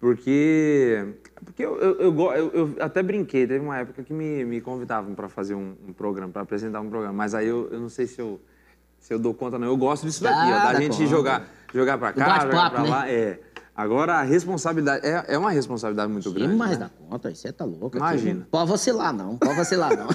[0.00, 1.04] Porque,
[1.44, 5.28] porque eu, eu, eu, eu- até brinquei, teve uma época que me, me convidavam para
[5.28, 7.12] fazer um, um programa, para apresentar um programa.
[7.12, 8.40] Mas aí eu, eu não sei se eu,
[9.00, 9.66] se eu dou conta, não.
[9.66, 11.06] Eu gosto disso daqui, ó, Dá, da dá gente conta.
[11.06, 12.88] jogar, jogar para cá, jogar para né?
[12.88, 13.08] lá.
[13.10, 13.40] É.
[13.74, 16.52] Agora, a responsabilidade, é, é uma responsabilidade muito grande.
[16.52, 16.84] Demais né?
[16.84, 17.86] da conta, você tá louco.
[17.88, 18.40] aqui Imagina.
[18.40, 19.36] Não pode vacilar, não.
[19.36, 20.08] Pode vacilar, não.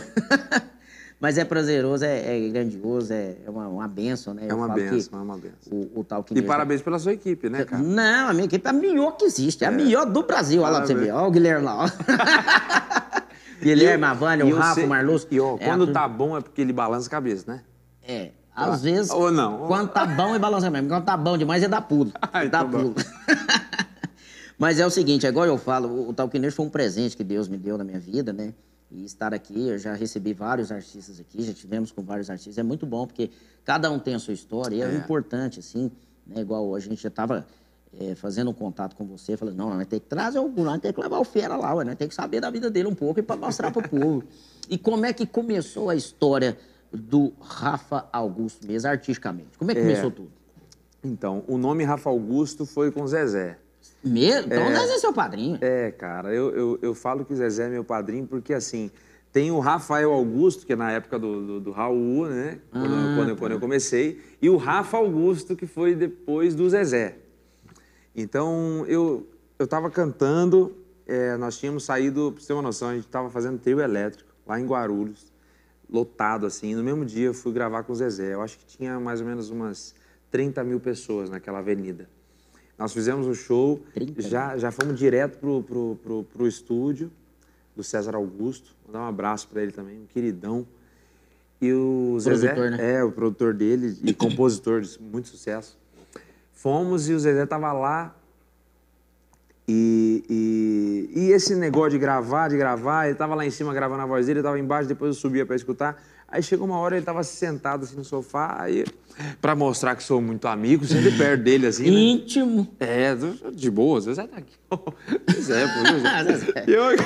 [1.19, 4.43] Mas é prazeroso, é, é grandioso, é, é uma, uma benção, né?
[4.47, 5.71] É uma benção, é uma benção.
[5.71, 7.82] O, o tal que E parabéns pela sua equipe, né, cara?
[7.82, 9.63] Não, a minha equipe é a melhor que existe.
[9.63, 10.62] É a melhor do Brasil.
[10.62, 11.12] Olha lá pra você ver.
[11.12, 11.86] Olha o Guilherme lá.
[13.62, 15.26] Guilherme, a Vânia, E o Rafa, o Marlos.
[15.32, 17.62] E ó, É, quando tá bom é porque ele balança a cabeça, né?
[18.06, 19.10] É, às vezes.
[19.12, 19.67] Ou não.
[19.67, 20.89] Quando tá bom é balança mesmo.
[20.89, 22.12] Quando tá bom demais é dar pulo.
[22.21, 22.80] Ah, dá bom.
[22.80, 22.95] pulo.
[24.58, 27.47] Mas é o seguinte, é igual eu falo, o, Talquinejo foi um presente que Deus
[27.47, 28.54] me deu na minha vida, né?
[28.95, 32.63] E estar aqui, eu já recebi vários artistas aqui, já tivemos com vários artistas, é
[32.63, 33.32] muito bom, porque
[33.65, 34.95] cada um tem a sua história, e é, É.
[34.95, 35.89] importante, assim,
[36.27, 36.41] né?
[36.41, 37.45] Igual a gente já estava
[38.15, 40.99] fazendo um contato com você, falando, não, nós tem que trazer o nós tem que
[40.99, 43.23] levar o Fera lá, ué, nós tem que saber da vida dele um pouco e
[43.23, 44.23] para mostrar para o povo.
[44.67, 46.58] E como é que começou a história
[46.91, 49.58] do Rafa Augusto mesmo, artisticamente?
[49.60, 49.84] Como é que É.
[49.84, 50.32] começou tudo?
[51.03, 53.60] Então, o nome Rafa Augusto foi com Zezé.
[54.04, 54.48] Mesmo?
[54.52, 55.58] Então, nós é seu padrinho.
[55.62, 58.92] É, cara, eu, eu, eu falo que Zezé é meu padrinho porque, assim,
[59.32, 62.60] tem o Rafael Augusto, que é na época do, do, do Raul, né?
[62.72, 63.39] Quando, eu- Ah, quando, eu, tá.
[63.39, 67.18] quando eu comecei, e o Rafa Augusto, que foi depois do Zezé.
[68.16, 70.76] Então, eu, eu tava cantando,
[71.08, 74.30] é, nós tínhamos saído, pra você ter uma noção, a gente tava fazendo trio elétrico
[74.46, 75.32] lá em Guarulhos,
[75.89, 76.76] lotado, assim.
[76.76, 78.34] No mesmo dia, eu fui gravar com o Zezé.
[78.34, 79.96] Eu acho que tinha mais ou menos umas
[80.30, 82.10] 30 mil pessoas naquela avenida.
[82.84, 87.10] Nós fizemos o show, 30 já, já fomos direto pro, pro, pro, pro estúdio
[87.74, 88.76] do César Augusto.
[88.84, 90.67] Vou dar um abraço para ele também, um queridão.
[91.62, 92.96] E o Zezé, Produtor, né?
[92.96, 95.78] é, o produtor dele e compositor de muito sucesso.
[96.52, 98.13] Fomos e o Zezé tava lá.
[99.65, 104.02] E, e, e esse negócio de gravar, de gravar, ele tava lá em cima gravando
[104.02, 106.04] a voz dele, eu tava embaixo, depois eu subia para escutar.
[106.34, 108.84] Aí chegou uma hora, ele tava sentado assim no sofá, aí,
[109.39, 112.00] para mostrar que sou muito amigo, sempre perto dele assim, né?
[112.00, 112.67] Íntimo.
[112.80, 113.12] É,
[113.54, 114.56] de boa, Zezé tá aqui.
[115.32, 116.46] Zezé, pô, Ah, Zezé.
[116.46, 116.65] Zezé.
[116.67, 116.98] E eu,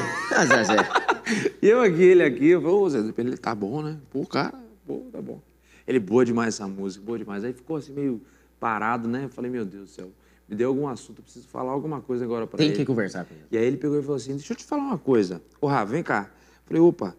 [0.47, 0.77] Zezé.
[1.61, 3.97] e eu aqui, ele aqui, eu falei, ô Zezé, ele tá bom, né?
[4.09, 4.53] Pô, cara,
[4.85, 5.41] pô, tá bom.
[5.85, 7.43] Ele, boa demais essa música, boa demais.
[7.43, 8.21] Aí ficou assim meio
[8.61, 9.25] parado, né?
[9.25, 10.09] Eu falei, meu Deus do céu,
[10.47, 12.77] me deu algum assunto, eu preciso falar alguma coisa agora pra Tem ele.
[12.77, 13.43] que conversar com ele.
[13.51, 15.41] E aí ele pegou e falou assim, deixa eu te falar uma coisa.
[15.59, 16.29] Ô, Rafa, vem cá.
[16.31, 17.13] Eu falei, opa,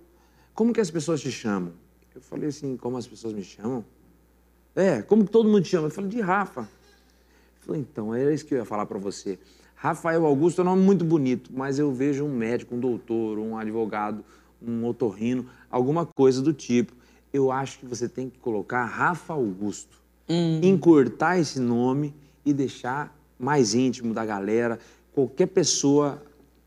[0.54, 1.72] como que as pessoas te chamam?
[2.14, 3.84] Eu falei assim, como as pessoas me chamam?
[4.74, 5.86] É, como que todo mundo te chama?
[5.86, 6.60] Eu falei, de Rafa.
[6.60, 9.38] Eu falei, então, era isso que eu ia falar pra você.
[9.74, 13.56] Rafael Augusto é um nome muito bonito, mas eu vejo um médico, um doutor, um
[13.56, 14.24] advogado,
[14.60, 16.92] um otorrino, alguma coisa do tipo.
[17.32, 19.96] Eu acho que você tem que colocar Rafa Augusto.
[20.62, 24.78] Encurtar esse nome e deixar mais íntimo da galera.
[25.12, 26.22] Qualquer pessoa,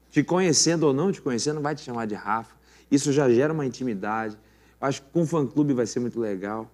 [0.09, 2.55] te conhecendo ou não te conhecendo, vai te chamar de Rafa.
[2.89, 4.37] Isso já gera uma intimidade.
[4.81, 6.69] Acho que com o fã-clube vai ser muito legal.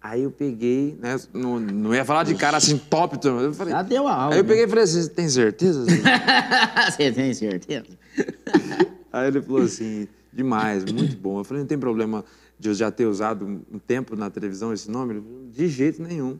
[0.00, 1.16] Aí eu peguei, né?
[1.32, 4.34] Não, não ia falar de cara assim top, eu falei, Já deu a aula.
[4.34, 4.48] Aí eu né?
[4.48, 5.84] peguei e falei assim, tem certeza?
[5.84, 7.86] Você tem certeza?
[9.12, 11.38] Aí ele falou assim, demais, muito bom.
[11.38, 12.24] Eu falei, não tem problema
[12.58, 15.14] de eu já ter usado um tempo na televisão esse nome?
[15.14, 16.38] Ele falou, de jeito nenhum.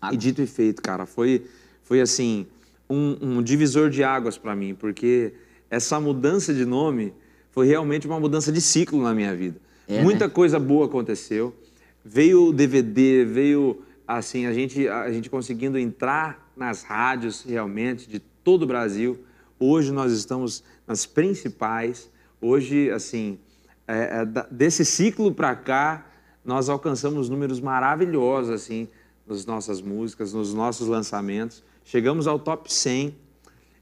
[0.00, 1.44] Ah, E dito e feito, cara, foi,
[1.82, 2.46] foi assim,
[2.88, 5.34] um, um divisor de águas para mim, porque
[5.68, 7.12] essa mudança de nome
[7.50, 9.60] foi realmente uma mudança de ciclo na minha vida.
[9.88, 10.32] É, Muita né?
[10.32, 11.56] coisa boa aconteceu.
[12.04, 18.18] Veio o DVD, veio assim a gente a gente conseguindo entrar nas rádios realmente de
[18.18, 19.18] todo o Brasil.
[19.58, 22.10] Hoje nós estamos nas principais.
[22.40, 23.38] Hoje assim
[23.86, 26.06] é, é, desse ciclo para cá
[26.44, 28.88] nós alcançamos números maravilhosos assim
[29.26, 31.62] nas nossas músicas, nos nossos lançamentos.
[31.84, 33.14] Chegamos ao top 100.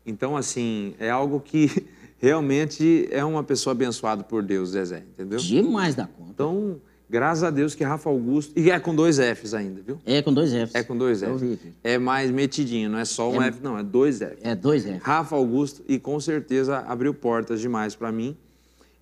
[0.04, 1.68] Então, assim, é algo que
[2.18, 5.38] realmente é uma pessoa abençoada por Deus, Zezé, entendeu?
[5.38, 6.30] Demais da conta.
[6.30, 8.52] Então, graças a Deus que Rafa Augusto.
[8.58, 9.98] E é com dois Fs ainda, viu?
[10.04, 10.74] É com dois Fs.
[10.74, 11.72] É com dois vi Fs.
[11.84, 14.38] É mais metidinho, não é só um É- F, não, é dois Fs.
[14.42, 14.98] É dois Fs.
[15.02, 18.36] Rafa Augusto, e com certeza abriu portas demais para mim.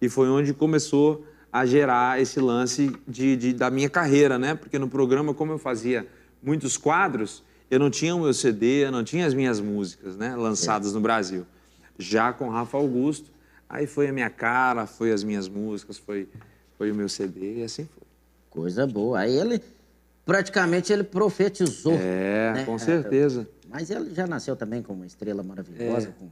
[0.01, 4.55] E foi onde começou a gerar esse lance de, de- da minha carreira, né?
[4.55, 6.07] Porque no programa, como eu fazia
[6.43, 10.35] muitos quadros, eu não tinha o meu CD, eu não tinha as minhas músicas, né?
[10.37, 11.47] Lançadas no Brasil.
[11.99, 13.31] Já com Rafa Augusto,
[13.69, 16.29] aí foi a minha cara, foi as minhas músicas, foi,
[16.77, 18.03] foi o meu CD, e assim foi.
[18.51, 19.19] Coisa boa.
[19.21, 19.61] Aí ele,
[20.25, 21.95] praticamente, ele profetizou.
[21.95, 22.65] É, né?
[22.65, 23.49] com certeza.
[23.69, 26.13] Mas ele já nasceu também com uma estrela maravilhosa, É.
[26.13, 26.29] com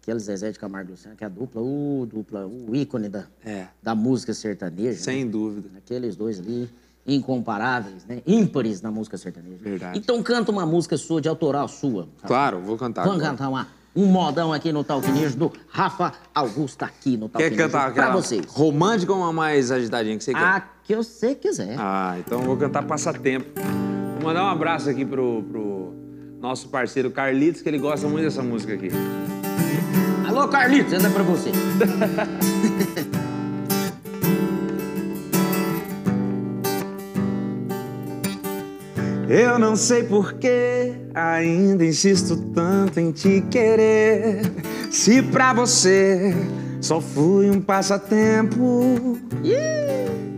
[0.00, 3.66] aquele Zezé de Camargo Luciano, que é a dupla, o dupla, o ícone da, É,
[3.82, 5.00] da música sertaneja.
[5.02, 5.30] sem né?
[5.30, 5.68] dúvida.
[5.76, 6.70] Aqueles dois ali,
[7.04, 8.22] incomparáveis, né?
[8.26, 9.56] Ímpares na música sertaneja.
[9.60, 9.98] Verdade.
[9.98, 12.08] Então canta uma música sua, de autoral sua.
[12.24, 13.02] Claro, vou cantar.
[13.04, 13.32] Vamos agora.
[13.32, 17.56] cantar uma, um modão aqui no Talquinejo do Rafa Augusto aqui no Quer Talquinejo.
[17.64, 18.44] cantar pra aquela vocês.
[18.46, 20.42] romântica ou uma mais agitadinha que você quer?
[20.42, 21.76] A que você quiser.
[21.78, 23.48] Ah, então eu vou cantar Passatempo.
[24.14, 25.94] Vou mandar um abraço aqui pro, pro
[26.40, 28.90] nosso parceiro Carlitos, que ele gosta muito dessa música aqui.
[30.28, 31.50] Alô, Carlitos, essa é pra você.
[39.32, 44.42] Eu não sei por que ainda insisto tanto em te querer.
[44.90, 46.34] Se pra você
[46.80, 49.16] só fui um passatempo.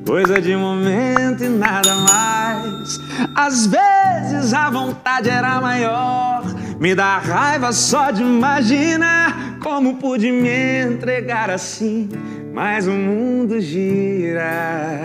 [0.06, 3.00] Coisa de momento e nada mais.
[3.34, 6.44] Às vezes a vontade era maior.
[6.78, 12.10] Me dá raiva só de imaginar como pude me entregar assim.
[12.52, 15.02] Mas o mundo gira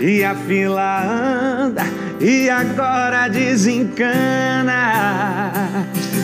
[0.00, 4.72] e a fila anda e agora desencana.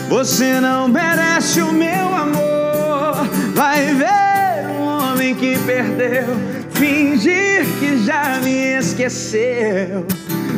[0.07, 3.27] Você não merece o meu amor.
[3.55, 6.27] Vai ver um homem que perdeu,
[6.71, 10.05] fingir que já me esqueceu.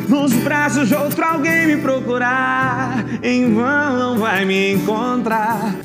[0.09, 5.75] Nos braços de outro alguém me procurar, em vão não vai me encontrar.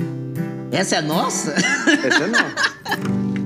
[0.73, 1.53] Essa é nossa?
[1.53, 2.75] Essa é nossa.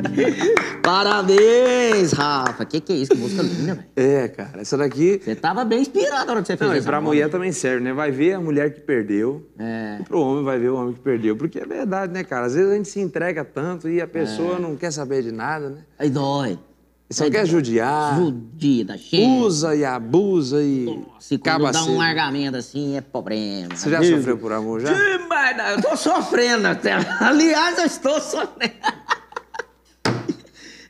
[0.82, 2.64] Parabéns, Rafa.
[2.64, 3.12] Que que é isso?
[3.12, 3.86] Que música linda, velho.
[3.96, 5.20] É, cara, essa daqui.
[5.22, 7.82] Você tava bem inspirado na hora que você fez Não, e pra mulher também serve,
[7.84, 7.92] né?
[7.92, 9.46] Vai ver a mulher que perdeu.
[9.58, 9.98] É.
[10.00, 11.36] E pro homem vai ver o homem que perdeu.
[11.36, 12.46] Porque é verdade, né, cara?
[12.46, 15.70] Às vezes a gente se entrega tanto e a pessoa não quer saber de nada,
[15.70, 15.78] né?
[15.98, 16.58] Aí dói.
[17.10, 19.24] Só Aí quer judiar, Judia da gente.
[19.40, 20.84] usa e abusa e
[21.18, 21.92] Se quando acaba dá cedo.
[21.92, 23.74] um largamento assim, é problema.
[23.74, 24.92] Você já sofreu por amor, já?
[24.92, 26.92] Demais, eu tô sofrendo até.
[27.20, 28.74] Aliás, eu estou sofrendo.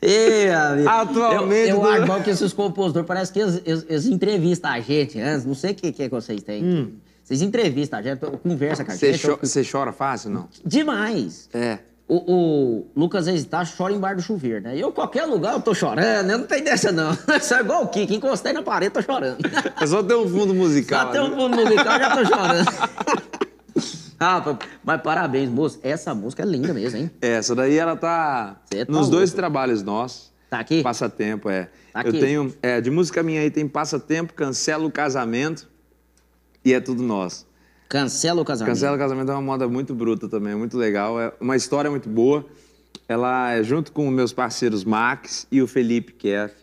[0.00, 0.88] Ê, amigo.
[0.88, 4.80] Atualmente, Eu, eu acho bom que esses compositores, parece que eles, eles- eles entrevistam a
[4.80, 5.44] gente antes.
[5.44, 6.94] Não sei o que, que, é que vocês têm.
[7.24, 8.98] Vocês entrevistam a gente, conversa com a Hum.
[8.98, 9.20] Você gente.
[9.20, 10.48] cho- você chora fácil, não?
[10.64, 11.48] Demais.
[11.52, 11.78] É.
[12.10, 14.74] O, o Lucas Hesitar chora embaixo do chuveiro, né?
[14.78, 16.30] Eu, qualquer lugar, eu tô chorando.
[16.30, 17.12] Eu não tenho dessa, não.
[17.38, 18.14] Isso é igual o Kiki.
[18.14, 19.36] Encostei na parede, tô chorando.
[19.78, 21.08] É só ter um fundo musical.
[21.08, 21.36] Até o né?
[21.36, 22.68] fundo musical, já tô chorando.
[24.20, 25.78] Rafa, mas parabéns, moço.
[25.82, 27.10] Essa música é linda mesmo, hein?
[27.22, 29.36] É, Essa daí ela tá tá nos dois louco.
[29.36, 30.32] trabalhos nossos.
[30.50, 30.82] Tá aqui?
[30.82, 31.68] Passatempo, é.
[31.92, 32.18] Tá Eu aqui.
[32.20, 35.68] tenho, é, de música minha aí tem Passatempo, Cancela o Casamento
[36.64, 37.46] e é tudo nosso.
[37.88, 38.74] Cancela o casamento.
[38.74, 41.20] Cancela o Casamento é uma moda muito bruta também, muito legal.
[41.20, 42.44] É uma história muito boa.
[43.08, 46.54] Ela é junto com meus parceiros Max e o Felipe Keff.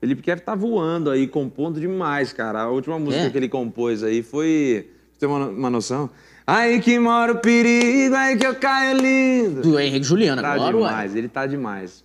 [0.00, 2.62] Felipe Keff tá voando aí, compondo demais, cara.
[2.62, 3.30] A última música É?
[3.30, 4.90] que ele compôs aí foi.
[5.12, 6.10] Você tem uma, uma noção?
[6.46, 9.62] Aí que mora o perigo, aí que eu caio lindo.
[9.62, 10.88] Do Henrique Juliano Tá agora, ué.
[10.88, 12.04] demais, ele tá demais.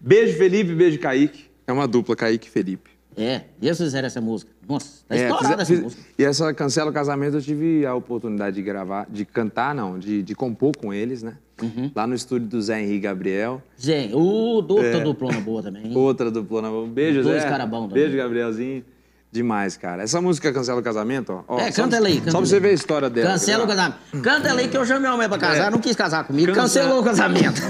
[0.00, 1.44] Beijo, Felipe, beijo, Kaique.
[1.66, 2.90] É uma dupla, Kaique e Felipe.
[3.16, 4.50] É, e eles fizeram essa música.
[4.68, 6.02] Nossa, tá É, estourada fiz- essa fiz- música.
[6.18, 10.22] E essa Cancela o Casamento eu tive a oportunidade de gravar, de cantar, não, de,
[10.22, 11.34] de compor com eles, né?
[11.60, 11.90] Uhum.
[11.94, 13.60] Lá no estúdio do Zé Henrique Gabriel.
[13.76, 14.86] Gente, o do, É.
[14.86, 15.86] outra duplona boa também.
[15.86, 15.96] hein?
[15.96, 16.70] Outra duplona.
[16.70, 17.48] Um beijo, Dois Zé.
[17.48, 18.04] cara bom também.
[18.04, 18.84] Beijo, Gabrielzinho.
[19.30, 20.02] Demais, cara.
[20.02, 21.58] Essa música Cancela o Casamento, ó.
[21.60, 22.16] É, canta ela aí.
[22.18, 22.60] Canta Só pra você aí.
[22.62, 23.30] ver a história dela.
[23.32, 23.96] Cancela o casamento.
[24.22, 25.70] Canta ela aí que eu chamei o homem pra casar, É.
[25.70, 26.52] não quis casar comigo.
[26.54, 27.60] Cancela- Cancelou o casamento.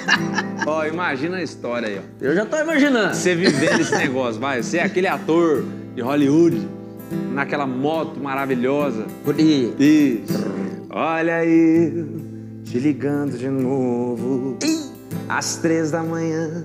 [0.66, 2.24] Ó, imagina a história aí, ó.
[2.24, 3.14] eu já tô imaginando.
[3.14, 4.62] Você vivendo esse negócio, vai.
[4.62, 5.62] Você é aquele ator
[5.94, 6.66] de Hollywood,
[7.32, 9.04] naquela moto maravilhosa.
[9.36, 10.42] E- Isso.
[10.88, 12.06] Olha eu
[12.64, 14.56] te ligando de novo
[15.28, 16.62] às três da manhã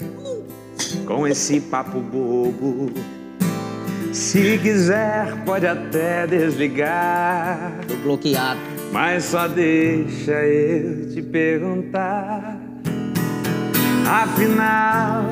[1.06, 2.90] com esse papo bobo.
[4.12, 8.60] Se quiser, pode até desligar, Tô bloqueado.
[8.92, 12.58] mas só deixa eu te perguntar.
[14.08, 15.26] Afinal,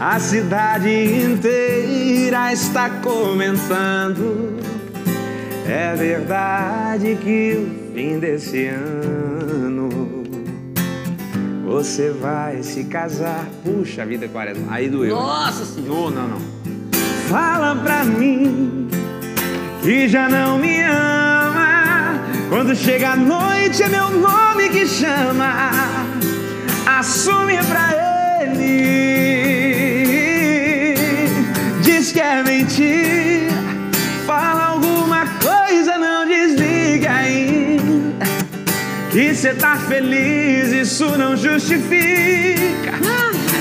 [0.00, 4.58] a cidade inteira está comentando.
[5.66, 9.88] É verdade que o fim desse ano
[11.64, 13.46] você vai se casar.
[13.64, 14.66] Puxa vida, quaresma.
[14.70, 15.14] Aí doeu.
[15.14, 15.90] Nossa senhora.
[15.94, 16.53] Não, não, não.
[17.28, 18.88] Fala pra mim
[19.82, 22.20] que já não me ama.
[22.48, 25.70] Quando chega a noite é meu nome que chama.
[26.86, 27.90] Assume pra
[28.42, 28.94] ele.
[31.82, 33.54] Diz que é mentira.
[34.26, 38.26] Fala alguma coisa, não desliga ainda.
[39.10, 42.92] Que cê tá feliz, isso não justifica.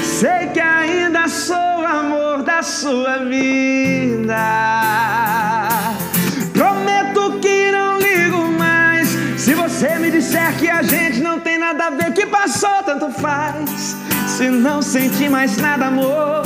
[0.04, 1.63] Sei que ainda sou
[2.00, 4.36] amor da sua vida.
[6.54, 9.10] Prometo que não ligo mais.
[9.38, 13.10] Se você me disser que a gente não tem nada a ver, que passou, tanto
[13.10, 13.96] faz.
[14.28, 16.44] Se não sentir mais nada, amor,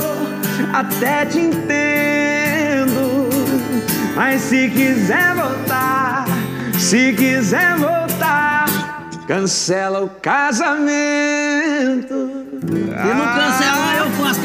[0.72, 3.28] até te entendo.
[4.14, 6.26] Mas se quiser voltar,
[6.76, 8.66] se quiser voltar,
[9.26, 10.88] cancela o casamento.
[12.60, 13.62] Se não posso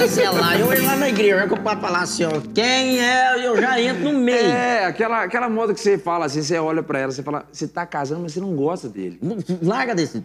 [0.04, 0.60] cancelar.
[0.60, 3.80] Eu ir lá na igreja, que o papai falar assim, ó, quem é, eu já
[3.82, 4.48] entro no meio.
[4.48, 7.68] É, aquela, aquela moda que você fala assim, você olha pra ela, você fala, você
[7.68, 9.20] tá casando, mas você não gosta dele.
[9.62, 10.24] Larga desse.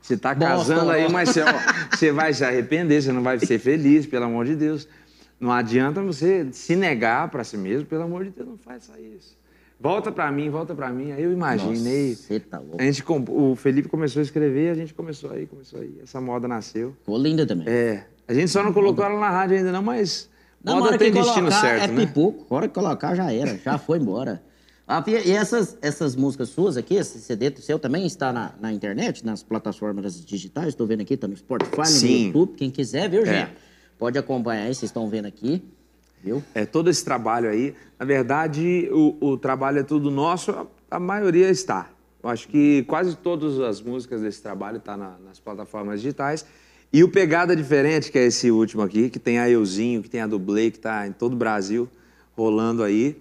[0.00, 1.46] Você tá Bosta, casando aí, mas você, ó,
[1.94, 4.88] você vai se arrepender, você não vai ser feliz, pelo amor de Deus.
[5.38, 9.36] Não adianta você se negar pra si mesmo, pelo amor de Deus, não faça isso.
[9.80, 11.12] Volta pra mim, volta pra mim.
[11.12, 12.16] Aí eu imaginei.
[12.16, 12.82] Você tá louco.
[12.82, 16.00] A gente, o Felipe começou a escrever, a gente começou aí, começou aí.
[16.02, 16.96] Essa moda nasceu.
[16.98, 17.68] Ficou linda também.
[17.68, 18.04] É.
[18.28, 20.28] A gente só não colocou ela na rádio ainda não, mas
[20.62, 22.06] Na moda tem destino certo, é né?
[22.06, 22.46] pipoco.
[22.52, 24.42] A hora que colocar já era, já foi embora.
[24.86, 29.24] Ah, E essas, essas músicas suas aqui, esse CD seu também está na, na internet,
[29.24, 30.68] nas plataformas digitais.
[30.68, 32.26] Estou vendo aqui, tá no Spotify, no Sim.
[32.26, 32.54] YouTube.
[32.56, 33.26] Quem quiser, viu, É.
[33.46, 33.52] gente?
[33.98, 35.62] Pode acompanhar aí, vocês estão vendo aqui.
[36.22, 36.42] Viu?
[36.54, 40.98] É, todo esse trabalho aí, na verdade, o, o trabalho é tudo nosso, a, a
[41.00, 41.90] maioria está.
[42.22, 46.44] Eu acho que quase todas as músicas desse trabalho estão nas plataformas digitais.
[46.92, 50.20] E o Pegada Diferente, que é esse último aqui, que tem a Euzinho, que tem
[50.20, 51.88] a Dublê, que está em todo o Brasil
[52.36, 53.20] rolando aí,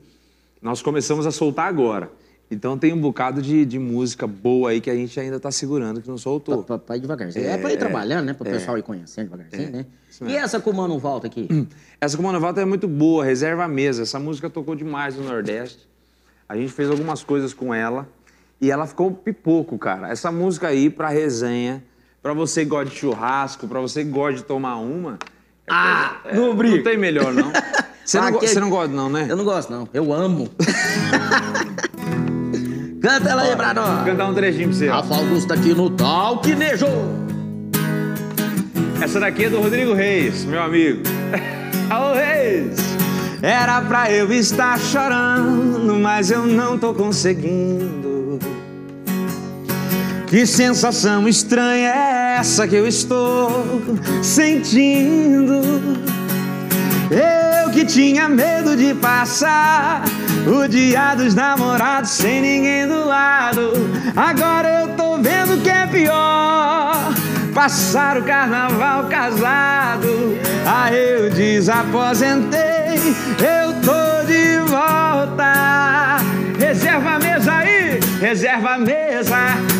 [0.61, 2.09] nós começamos a soltar agora.
[2.49, 6.01] Então tem um bocado de, de música boa aí que a gente ainda está segurando,
[6.01, 6.63] que não soltou.
[6.63, 7.45] Pra, pra ir devagarzinho.
[7.45, 8.33] É, pra ir trabalhando, né?
[8.33, 9.85] Para o pessoal ir conhecendo devagarzinho, né?
[10.25, 11.67] E essa com o Mano Volta aqui?
[11.99, 14.03] Essa com o Mano Walter é muito boa, reserva a mesa.
[14.03, 15.87] Essa música tocou demais no Nordeste.
[16.47, 18.07] A gente fez algumas coisas com ela
[18.61, 20.09] e ela ficou pipoco, cara.
[20.09, 21.83] Essa música aí pra resenha,
[22.27, 25.17] pra você que gosta de churrasco, pra você que gosta de tomar uma.
[25.69, 27.51] Ah, é, não tem melhor, não.
[28.03, 29.25] Você não, você não gosta, não, né?
[29.27, 29.89] Eu não gosto, não.
[29.93, 30.49] Eu amo.
[33.03, 34.05] Canta ela aí pra Vou nós.
[34.05, 34.87] cantar um trechinho pra você.
[34.87, 36.85] Rafa Augusto aqui no Talquinejo.
[39.01, 41.03] Essa daqui é do Rodrigo Reis, meu amigo.
[41.91, 42.77] Alô, Reis!
[43.41, 48.39] Era pra eu estar chorando, mas eu não tô conseguindo.
[50.27, 53.81] Que sensação estranha é essa que eu estou
[54.21, 55.59] sentindo?
[57.09, 60.03] Eu que tinha medo de passar
[60.45, 63.71] o dia dos namorados sem ninguém do lado.
[64.15, 67.11] Agora eu tô vendo que é pior
[67.55, 70.37] passar o carnaval casado.
[70.63, 72.99] Aí eu desaposentei,
[73.39, 76.17] eu tô de volta.
[76.59, 79.37] Reserva a mesa aí, reserva a mesa,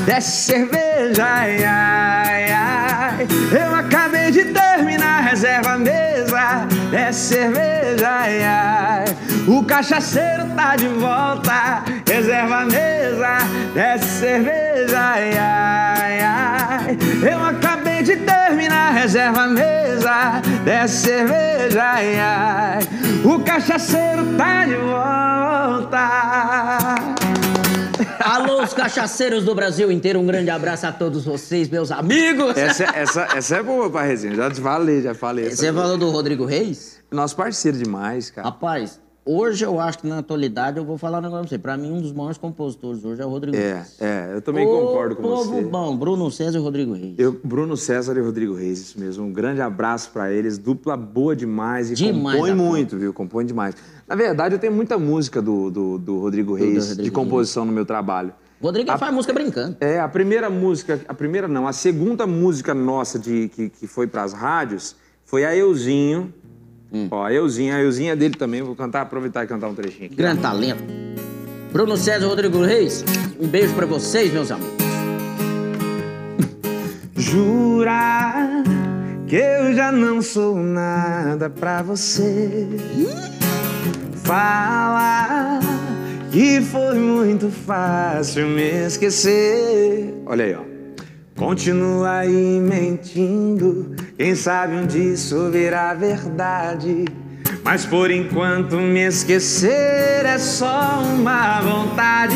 [0.07, 3.27] desce cerveja, ai, ai, ai.
[3.51, 9.05] Eu acabei de terminar, reserva a mesa, desce cerveja, ai, ai.
[9.45, 13.39] O cachaceiro tá de volta, reserva a mesa,
[13.73, 16.97] desce cerveja, ai, ai, ai.
[17.29, 22.79] Eu acabei de terminar, reserva a mesa, desce cerveja, ai, ai.
[23.25, 26.07] O cachaceiro tá de volta.
[28.19, 32.55] Alô, os cachaceiros do Brasil inteiro, um grande abraço a todos vocês, meus amigos.
[32.57, 35.49] Essa, essa, essa é boa pra resenha, já te falei, já falei.
[35.49, 36.97] Você falou do Rodrigo Reis?
[37.11, 38.47] Nosso parceiro demais, cara.
[38.47, 41.57] Rapaz, hoje eu acho que na atualidade eu vou falar um negócio pra você.
[41.59, 43.95] Pra mim, um dos maiores compositores hoje é o Rodrigo É, Reis.
[44.01, 45.61] é, eu também Ô, concordo com povo você.
[45.63, 47.15] bom, Bruno César e Rodrigo Reis.
[47.17, 49.25] Eu, Bruno César e Rodrigo Reis, isso mesmo.
[49.25, 50.57] Um grande abraço pra eles.
[50.57, 53.13] Dupla boa demais e Demais compõe muito, viu?
[53.13, 53.75] Compõe demais.
[54.07, 57.73] Na verdade, eu tenho muita música do, do, do Rodrigo Reis Rodrigo de composição no
[57.73, 58.33] meu trabalho.
[58.61, 59.77] Rodrigo faz música brincando.
[59.81, 64.07] É, a primeira música, a primeira não, a segunda música nossa de, que, que foi
[64.07, 64.95] pras rádios
[65.25, 66.33] foi a Euzinho.
[66.91, 67.09] Hum.
[67.11, 68.61] Ó, a Euzinho, a Euzinha é dele também.
[68.61, 70.15] Vou cantar, aproveitar e cantar um trechinho aqui.
[70.15, 70.81] Grande talento.
[71.71, 73.03] Bruno César Rodrigo Reis,
[73.37, 74.73] um beijo pra vocês, meus amigos.
[77.13, 78.63] Jurar
[79.27, 82.65] que eu já não sou nada pra você.
[84.27, 85.61] Falar
[86.33, 90.13] que foi muito fácil me esquecer.
[90.25, 90.63] Olha aí, ó.
[91.37, 93.95] Continua aí mentindo.
[94.17, 97.05] Quem sabe um dia isso virá verdade.
[97.63, 102.35] Mas por enquanto me esquecer é só uma vontade.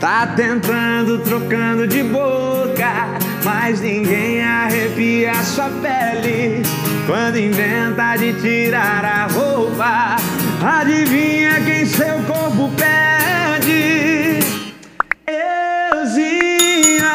[0.00, 3.06] Tá tentando, trocando de boca,
[3.44, 6.64] mas ninguém arrepia sua pele.
[7.06, 10.16] Quando inventa de tirar a roupa,
[10.60, 14.40] adivinha quem seu corpo pede?
[15.24, 17.06] Euzinho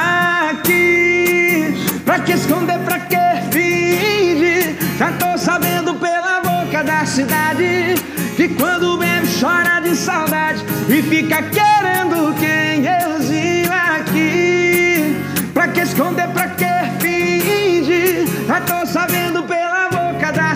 [0.50, 1.76] aqui,
[2.06, 3.18] pra que esconder, pra que
[3.52, 4.78] fingir?
[4.98, 7.96] Já tô sabendo pela boca da cidade
[8.38, 15.22] que quando bebe chora de saudade e fica querendo quem euzinho aqui.
[15.54, 16.41] Pra que esconder, pra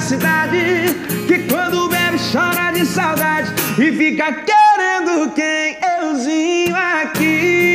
[0.05, 0.57] cidade
[1.27, 7.65] que quando bebe chora de saudade e fica querendo quem euzinho aqui.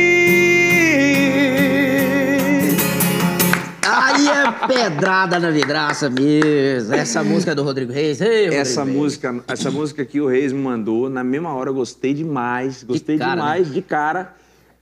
[3.83, 6.93] Aí é pedrada na vidraça mesmo.
[6.93, 8.21] Essa música é do Rodrigo Reis.
[8.21, 8.95] Ei, Rodrigo Essa Reis.
[8.95, 13.17] música, essa música que o Reis me mandou, na mesma hora eu gostei demais, gostei
[13.17, 14.33] cara, demais de cara.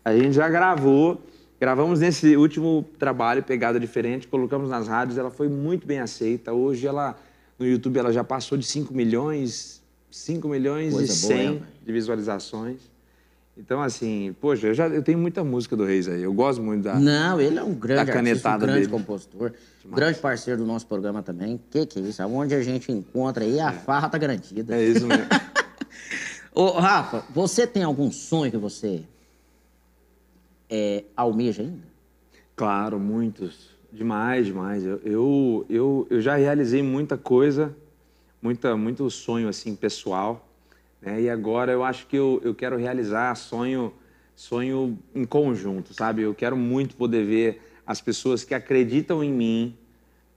[0.06, 1.20] A gente já gravou,
[1.60, 6.54] gravamos nesse último trabalho, Pegada Diferente, colocamos nas rádios, ela foi muito bem aceita.
[6.54, 7.18] Hoje ela,
[7.60, 11.64] no YouTube, ela já passou de 5 milhões, 5 milhões Coisa e boa, 100 hein?
[11.86, 12.80] de visualizações.
[13.58, 16.84] Então, assim, poxa, eu, já, eu tenho muita música do Reis aí, eu gosto muito
[16.84, 16.98] da...
[16.98, 18.92] Não, ele é um grande artista, um grande dele.
[18.92, 19.52] compositor,
[19.86, 21.60] grande parceiro do nosso programa também.
[21.70, 22.24] Que que é isso?
[22.24, 24.78] Aonde a gente encontra aí, a farra tá garantida.
[24.78, 25.26] É isso mesmo.
[26.56, 29.04] Ô, Rafa, você tem algum sonho que você
[30.70, 31.84] é, almeja ainda?
[32.56, 33.79] Claro, muitos.
[33.92, 34.86] Demais, demais.
[34.86, 37.76] Eu, eu, eu, eu já realizei muita coisa,
[38.42, 40.48] muita, muito sonho assim pessoal.
[41.02, 41.22] Né?
[41.22, 43.92] E agora eu acho que eu, eu quero realizar sonho,
[44.36, 46.22] sonho em conjunto, sabe?
[46.22, 49.76] Eu quero muito poder ver as pessoas que acreditam em mim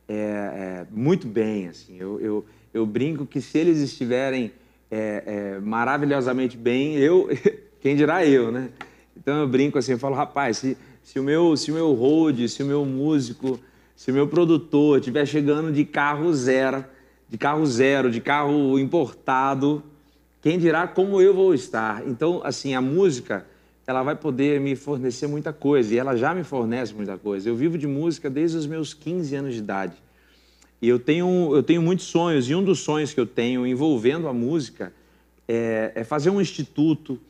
[0.09, 1.69] é, é, muito bem.
[1.69, 1.97] Assim.
[1.99, 4.51] Eu, eu, eu brinco que se eles estiverem
[4.91, 7.29] é, é, maravilhosamente bem, eu,
[7.81, 8.71] quem dirá eu, né?
[9.15, 12.49] Então eu brinco assim, eu falo, rapaz, se, se o meu, se o meu road,
[12.49, 13.59] se o meu músico,
[13.97, 16.85] se o meu produtor estiver chegando de carro zero,
[17.29, 19.83] de carro zero, de carro importado,
[20.41, 22.07] quem dirá como eu vou estar?
[22.07, 23.47] Então, assim, a música,
[23.87, 27.49] ela vai poder me fornecer muita coisa, e ela já me fornece muita coisa.
[27.49, 29.95] Eu vivo de música desde os meus 15 anos de idade.
[30.81, 34.27] E eu tenho, eu tenho muitos sonhos, e um dos sonhos que eu tenho envolvendo
[34.27, 34.93] a música
[35.47, 37.21] é, é fazer um instituto,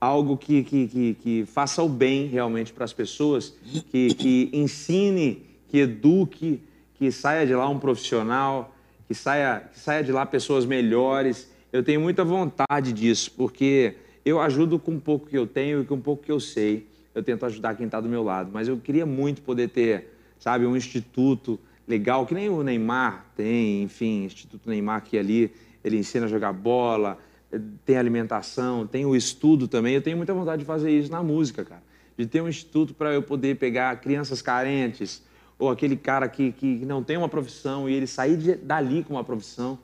[0.00, 3.54] algo que, que, que, que faça o bem realmente para as pessoas,
[3.90, 6.62] que, que ensine, que eduque,
[6.94, 8.74] que saia de lá um profissional,
[9.06, 11.50] que saia, que saia de lá pessoas melhores.
[11.72, 13.94] Eu tenho muita vontade disso, porque
[14.24, 16.86] eu ajudo com um pouco que eu tenho e com um pouco que eu sei.
[17.14, 20.64] Eu tento ajudar quem está do meu lado, mas eu queria muito poder ter, sabe,
[20.64, 25.50] um instituto legal, que nem o Neymar tem, enfim, Instituto Neymar que ali
[25.82, 27.18] ele ensina a jogar bola,
[27.84, 29.94] tem alimentação, tem o estudo também.
[29.94, 31.82] Eu tenho muita vontade de fazer isso na música, cara.
[32.16, 35.22] De ter um instituto para eu poder pegar crianças carentes,
[35.58, 39.14] ou aquele cara que, que não tem uma profissão e ele sair de, dali com
[39.14, 39.78] uma profissão.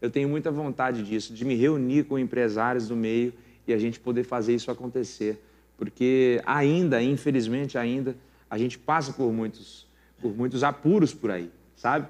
[0.00, 3.32] Eu tenho muita vontade disso, de me reunir com empresários do meio
[3.66, 5.42] e a gente poder fazer isso acontecer.
[5.76, 8.16] Porque ainda, infelizmente, ainda,
[8.50, 9.86] a gente passa por muitos,
[10.20, 12.08] por muitos apuros por aí, sabe?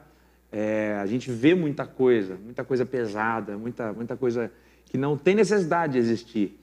[0.50, 4.50] É, a gente vê muita coisa, muita coisa pesada, muita, muita coisa
[4.92, 6.54] que não tem necessidade de existir.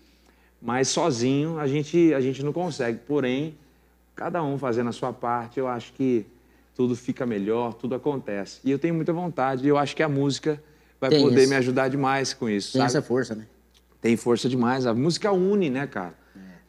[0.61, 2.99] Mas sozinho a gente, a gente não consegue.
[3.07, 3.55] Porém,
[4.15, 6.27] cada um fazendo a sua parte, eu acho que
[6.75, 8.59] tudo fica melhor, tudo acontece.
[8.63, 10.61] E eu tenho muita vontade, e eu acho que a música
[11.01, 11.49] vai Tem poder isso.
[11.49, 12.73] me ajudar demais com isso.
[12.73, 12.85] Tem sabe?
[12.91, 13.47] essa força, né?
[13.99, 14.85] Tem força demais.
[14.85, 16.13] A música une, né, cara?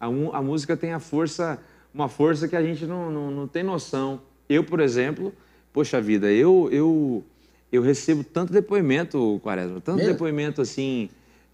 [0.00, 1.58] A, mu- a música tem a força,
[1.92, 4.22] uma força que a gente não, não, não tem noção.
[4.48, 5.30] Eu, por exemplo,
[5.74, 7.22] poxa vida, eu, eu,
[7.70, 10.12] eu recebo tanto depoimento, Quaresma, tanto Mesmo?
[10.14, 11.10] depoimento assim,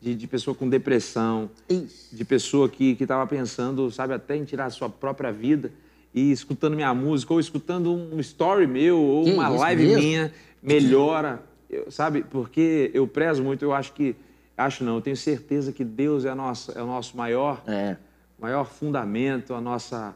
[0.06, 2.14] de, de pessoa com depressão, Ixi.
[2.14, 5.72] de pessoa que estava pensando, sabe, até em tirar a sua própria vida
[6.14, 10.02] e escutando minha música, ou escutando um story meu, ou Que uma isso live mesmo?
[10.02, 10.32] minha,
[10.62, 12.22] melhora, eu- sabe?
[12.22, 14.14] Porque eu prezo muito, eu acho que,
[14.56, 17.96] acho não, eu tenho certeza que Deus é, nossa, é o nosso maior É.
[18.38, 20.14] maior fundamento, a nossa,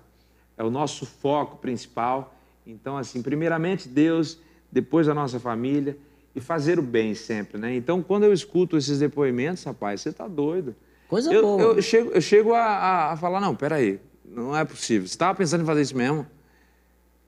[0.56, 2.32] é o nosso foco principal.
[2.64, 4.38] Então, assim, primeiramente Deus,
[4.70, 5.96] depois a nossa família
[6.34, 7.74] e fazer o bem sempre, né?
[7.74, 10.74] Então, quando eu escuto esses depoimentos, rapaz, você tá doido.
[11.08, 11.62] Coisa eu, boa.
[11.74, 15.06] Eu chego, eu chego a, a- a falar, não, peraí, não é possível.
[15.08, 16.26] Você estava pensando em fazer isso mesmo?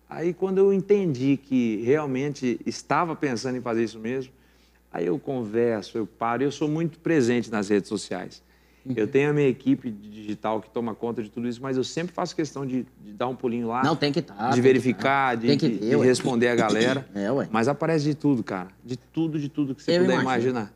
[0.09, 4.33] Aí, quando eu entendi que realmente estava pensando em fazer isso mesmo,
[4.93, 6.43] aí eu converso, eu paro.
[6.43, 8.43] Eu sou muito presente nas redes sociais.
[8.97, 12.13] Eu tenho a minha equipe digital que toma conta de tudo isso, mas eu sempre
[12.15, 14.51] faço questão de, de dar um pulinho lá, Não, tem que estar.
[14.51, 17.07] de verificar, de, Tem que de- ver, de responder a galera.
[17.15, 17.49] É, ué.
[17.51, 18.69] Mas aparece de tudo, cara.
[18.85, 20.51] De tudo, de tudo que você Eu puder imagino.
[20.51, 20.73] imaginar.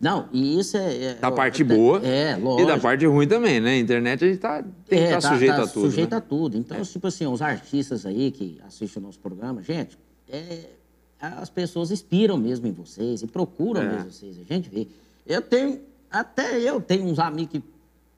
[0.00, 1.04] Não, e isso é.
[1.04, 2.66] é Da parte é- boa É, e lógico.
[2.68, 3.70] da parte ruim também, né?
[3.74, 5.90] A internet a gente tá, tem que É, tá sujeito tá a tudo.
[5.90, 6.16] Sujeito né?
[6.16, 6.56] a tudo.
[6.58, 9.96] Então, tipo assim, os artistas aí que assistem o nosso programa, gente,
[10.28, 10.64] é,
[11.20, 13.92] as pessoas inspiram mesmo em vocês e procuram É.
[13.92, 14.36] mesmo vocês.
[14.40, 14.88] A gente vê.
[15.24, 15.78] Eu tenho,
[16.12, 17.64] até eu tenho uns amigos que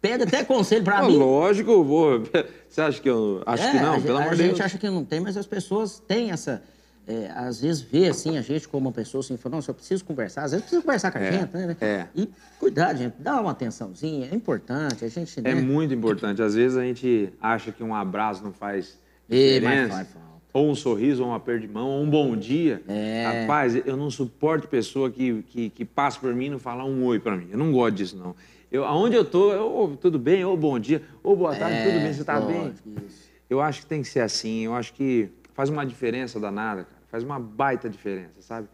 [0.00, 1.16] pedem até conselho pra Pô, mim.
[1.16, 2.22] lógico, vou.
[2.68, 3.42] Você acha que eu.
[3.46, 4.60] Acho É, que a não, gente- pelo amor A de gente Deus.
[4.60, 6.62] acha que não tem, mas as pessoas têm essa.
[7.06, 10.02] é, às vezes vê assim a gente como uma pessoa assim, fala, nossa, eu preciso
[10.06, 11.76] conversar, às vezes precisa conversar com a É, gente, né?
[11.80, 12.06] é.
[12.16, 12.28] E
[12.58, 15.50] cuidado, gente, dá uma atençãozinha, é importante, a gente, né?
[15.50, 16.40] É muito importante.
[16.42, 18.98] Às vezes a gente acha que um abraço não faz
[19.30, 19.94] Ê, mas diferença.
[19.94, 20.33] faz falta.
[20.54, 22.80] Ou um sorriso, ou um aperto de mão, ou um bom dia.
[22.88, 23.40] É.
[23.42, 27.04] Rapaz, eu não suporto pessoa que, que, que passa por mim e não fala um
[27.04, 27.48] oi pra mim.
[27.50, 28.36] Eu não gosto disso, não.
[28.70, 32.00] Eu, aonde eu tô, eu, ô, tudo bem, ou bom dia, ou boa tarde, tudo
[32.00, 32.72] bem, você tá bem?
[32.86, 33.30] É, isso.
[33.50, 34.64] Eu acho que tem que ser assim.
[34.64, 37.02] Eu acho que faz uma diferença danada, cara.
[37.10, 38.68] Faz uma baita diferença, sabe?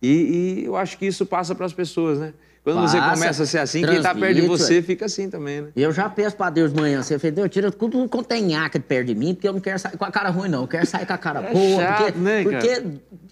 [0.00, 2.32] E, e eu acho que isso passa para as pessoas, né?
[2.74, 5.62] Quando você Passa, começa a ser assim, quem tá perto de você fica assim também,
[5.62, 5.68] né?
[5.76, 8.78] Eu já peço pra Deus de manhã, você fala, Deus, tira tudo quanto tem nhaca
[8.78, 10.62] de perto de mim, porque eu não quero sair com a cara ruim, não.
[10.62, 11.80] Eu quero sair com a cara É boa.
[11.82, 12.82] chato, porque, né, porque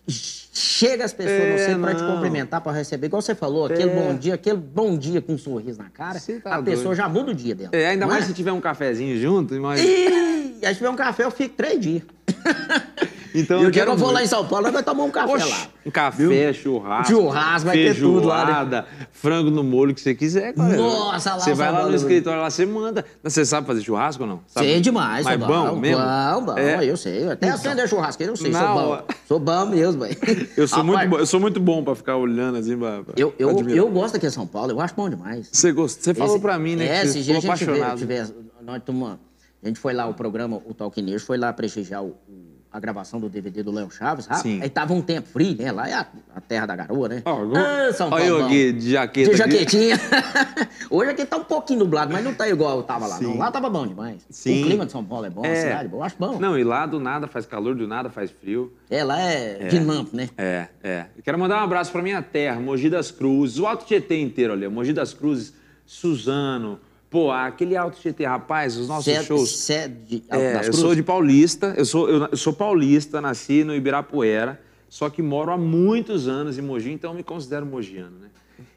[0.08, 3.06] chega as pessoas É, não sei, pra te cumprimentar, pra receber.
[3.06, 3.94] Igual você falou, aquele É.
[3.94, 6.96] bom dia, aquele bom dia com um sorriso na cara, Você tá a pessoa doido.
[6.96, 7.70] já muda o dia dela.
[7.72, 8.26] É, ainda mais é?
[8.28, 9.80] se tiver um cafezinho junto, mas...
[9.80, 12.02] Ih, aí se tiver um café, eu fico três dias.
[13.38, 14.26] Então e eu que quero eu vou lá em.
[14.26, 15.66] São Paulo, vamos tomar um café Oxe, lá.
[15.84, 18.84] um café, churrasco, Churrasco, vai ter tudo lá, né?
[19.12, 20.54] frango no molho que você quiser.
[20.54, 20.76] cara.
[20.76, 23.04] Nossa, lá Você vai lá no escritório, lá você manda.
[23.22, 24.40] Você sabe fazer churrasco ou não?
[24.46, 24.66] Sabe?
[24.66, 26.02] Sei demais, Mas sou bom, mesmo?
[26.02, 26.84] Bom, bom, É.
[26.84, 27.28] eu sei.
[27.30, 29.02] Até acender churrasqueira, eu sei, Na sou bom.
[29.28, 30.16] Sou bom mesmo, velho.
[30.56, 33.34] Eu sou, muito bom, eu sou muito bom pra ficar olhando assim, pra, pra Eu,
[33.38, 33.76] eu, admirar.
[33.76, 35.48] eu gosto aqui em São Paulo, eu acho bom demais.
[35.52, 36.02] Você, gost...
[36.02, 36.86] você falou pra mim, né?
[36.86, 37.98] É, que esse dia a gente apaixonado.
[37.98, 38.24] tive-
[38.62, 39.18] nós toma-
[39.62, 42.45] a gente foi lá, o programa, o Talquinejo, foi lá prestigiar o- o-
[42.76, 44.26] a gravação do DVD do Léo Chaves.
[44.28, 44.60] Ah, Sim.
[44.62, 45.72] Aí tava um tempo frio, né?
[45.72, 47.22] Lá é a, a terra da garoa, né?
[47.24, 49.30] Ó, Ah, São Olha eu aqui de jaqueta.
[49.30, 49.96] De jaquetinha.
[50.90, 53.18] Hoje aqui tá um pouquinho nublado, mas não tá igual eu tava lá.
[53.18, 53.32] Não.
[53.32, 53.38] Sim.
[53.38, 54.26] Lá tava bom demais.
[54.28, 54.62] Sim.
[54.62, 55.54] O clima de São Paulo é bom, a É.
[55.62, 56.00] cidade é boa.
[56.02, 56.38] Eu acho bom.
[56.38, 58.70] Não, e lá do nada faz calor, do nada faz frio.
[58.90, 60.28] É, lá é, dinâmico, né?
[60.36, 61.06] É, é.
[61.16, 64.52] Eu quero mandar um abraço pra minha terra, Mogi das Cruzes, o Alto Tietê inteiro
[64.52, 65.54] ali, Mogi das Cruzes,
[65.86, 66.78] Suzano,
[67.16, 69.48] pô, aquele Alto Tietê, rapaz, os nossos é- shows.
[69.56, 69.90] cê é
[70.36, 75.08] É, eu sou de Paulista, eu sou, eu, eu sou paulista, nasci no Ibirapuera, só
[75.08, 78.28] que moro há muitos anos em Mogi, então eu me considero mogiano, né?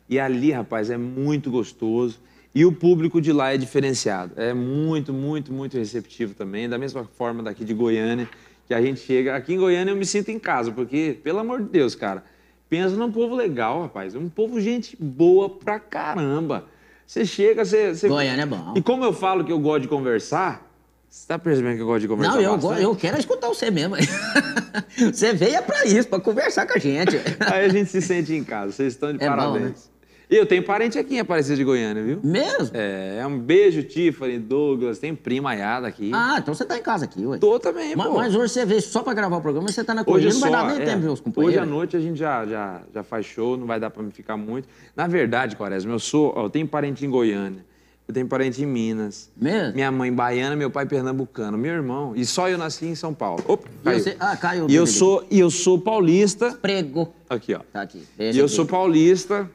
[0.08, 2.18] E ali, rapaz, é muito gostoso.
[2.56, 4.32] E o público de lá é diferenciado.
[4.38, 6.68] É muito, muito, muito receptivo também.
[6.68, 8.28] Da mesma forma daqui de Goiânia,
[8.66, 9.36] que a gente chega.
[9.36, 12.24] Aqui em Goiânia eu me sinto em casa, porque, pelo amor de Deus, cara,
[12.70, 14.16] pensa num povo legal, rapaz.
[14.16, 16.66] Um povo gente boa pra caramba.
[17.10, 17.96] Você chega, você.
[17.96, 18.74] você- Goiânia é bom.
[18.76, 20.72] E como eu falo que eu gosto de conversar,
[21.10, 22.36] você tá percebendo que eu gosto de conversar?
[22.36, 23.96] Não, eu, go- eu quero escutar você mesmo.
[25.12, 27.16] você veio é pra isso, pra conversar com a gente.
[27.52, 28.74] Aí a gente se sente em casa.
[28.74, 29.90] Vocês estão de É bom, parabéns.
[30.30, 32.20] E eu tenho parente aqui em Aparecida de Goiânia, viu?
[32.24, 32.70] Mesmo?
[32.76, 36.12] É, é um beijo, Tiffany, Douglas, tem prima Ayada aqui.
[36.14, 37.40] Ah, então você tá em casa aqui, ué.
[37.40, 38.14] Tô também, mas, pô.
[38.14, 40.52] mas hoje você veio só pra gravar o programa, você tá na corrida, não vai
[40.52, 41.60] dar nem é, tempo ver os companheiros.
[41.60, 44.12] Hoje à noite a gente já, já, já faz show, não vai dar pra me
[44.12, 44.68] ficar muito.
[44.96, 47.66] Na verdade, Quaresma, eu sou, ó, eu tenho parente em Goiânia,
[48.08, 49.32] eu tenho parente em Minas.
[49.36, 49.74] Mesmo?
[49.74, 52.14] Minha mãe baiana, meu pai pernambucano, meu irmão.
[52.16, 53.44] E só eu nasci em São Paulo.
[53.48, 54.00] Opa, E caiu.
[54.00, 56.52] você- ah, caiu E eu sou, e eu sou paulista.
[56.52, 57.16] Pregou.
[57.28, 57.62] Aqui, ó.
[57.74, 58.04] Tá aqui.
[58.20, 59.50] E eu sou paulista,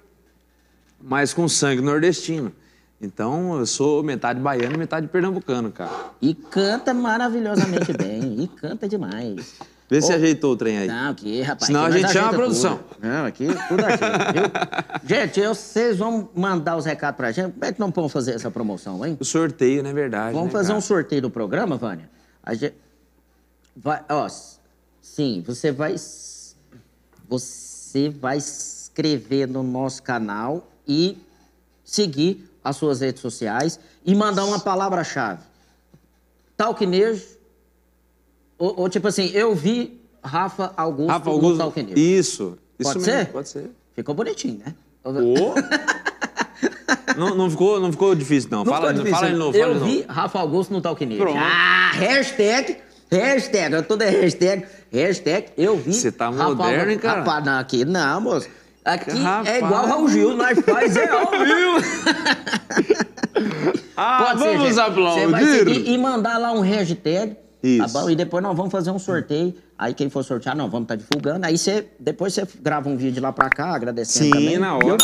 [1.05, 2.51] mas com sangue nordestino.
[3.01, 5.91] Então, eu sou metade baiano e metade pernambucano, cara.
[6.23, 8.41] E canta maravilhosamente bem.
[8.43, 9.55] E canta demais.
[9.91, 10.89] Vê se Ô, ajeitou o trem aí.
[10.89, 11.67] Não, aqui, rapaz.
[11.67, 12.79] Senão aqui a gente chama a produção.
[12.79, 13.07] tudo.
[13.07, 14.43] Não, aqui tudo ajeita, viu?
[15.07, 17.53] Gente, eu- vocês vão mandar os recados pra gente.
[17.53, 19.19] Como é que não vamos fazer essa promoção, hein?
[19.21, 20.33] O sorteio, não é verdade.
[20.33, 20.81] Vamos né, fazer um cara?
[20.81, 22.09] sorteio do programa, Vânia?
[22.43, 22.75] A gente
[23.77, 24.27] vai, ó,
[25.03, 25.95] sim, você vai
[27.29, 28.39] você vai
[28.95, 31.19] inscrever no nosso canal e
[31.85, 35.41] seguir as suas redes sociais e mandar uma palavra-chave.
[36.57, 37.25] Talquinejo.
[38.57, 41.59] Ou, ou tipo assim, eu vi Rafa Augusto, Rafa no Augusto.
[41.59, 41.99] Talquinejo.
[41.99, 42.59] Isso.
[42.79, 43.27] Isso Pode mesmo, ser?
[43.33, 43.71] Pode ser.
[43.95, 44.75] Ficou bonitinho, né?
[45.05, 45.55] Ô.
[47.19, 48.65] não, não, ficou, não ficou difícil, não.
[48.65, 49.15] Não fala, difícil.
[49.17, 49.87] fala de novo, Eu de novo.
[49.87, 51.21] vi Rafa Augusto no Talquinejo.
[51.21, 51.39] Pronto.
[51.39, 52.77] Ah, hashtag,
[53.11, 55.93] hashtag, eu tô de hashtag, hashtag, eu vi.
[55.93, 56.91] Você tá Rafa moderno, Augusto.
[56.91, 57.19] hein, cara?
[57.21, 58.49] Rapaz, não, aqui não, moço.
[58.85, 59.49] Aqui Rapaz.
[59.49, 63.05] é igual Raul Gil, nós faz é ao vivo.
[63.97, 64.75] Ah, Pode ser, vamos gente.
[64.75, 64.89] Você vai
[65.43, 65.59] aplaudir.
[65.59, 67.37] seguir e mandar lá um hashtag.
[67.63, 67.93] Isso.
[67.93, 68.11] Tá bom?
[68.11, 69.55] E depois nós vamos fazer um sorteio.
[69.79, 71.47] Aí quem for sortear, nós vamos estar divulgando.
[71.47, 74.59] Aí você, depois você grava um vídeo lá pra cá, agradecendo Sim, também.
[74.59, 74.97] na hora.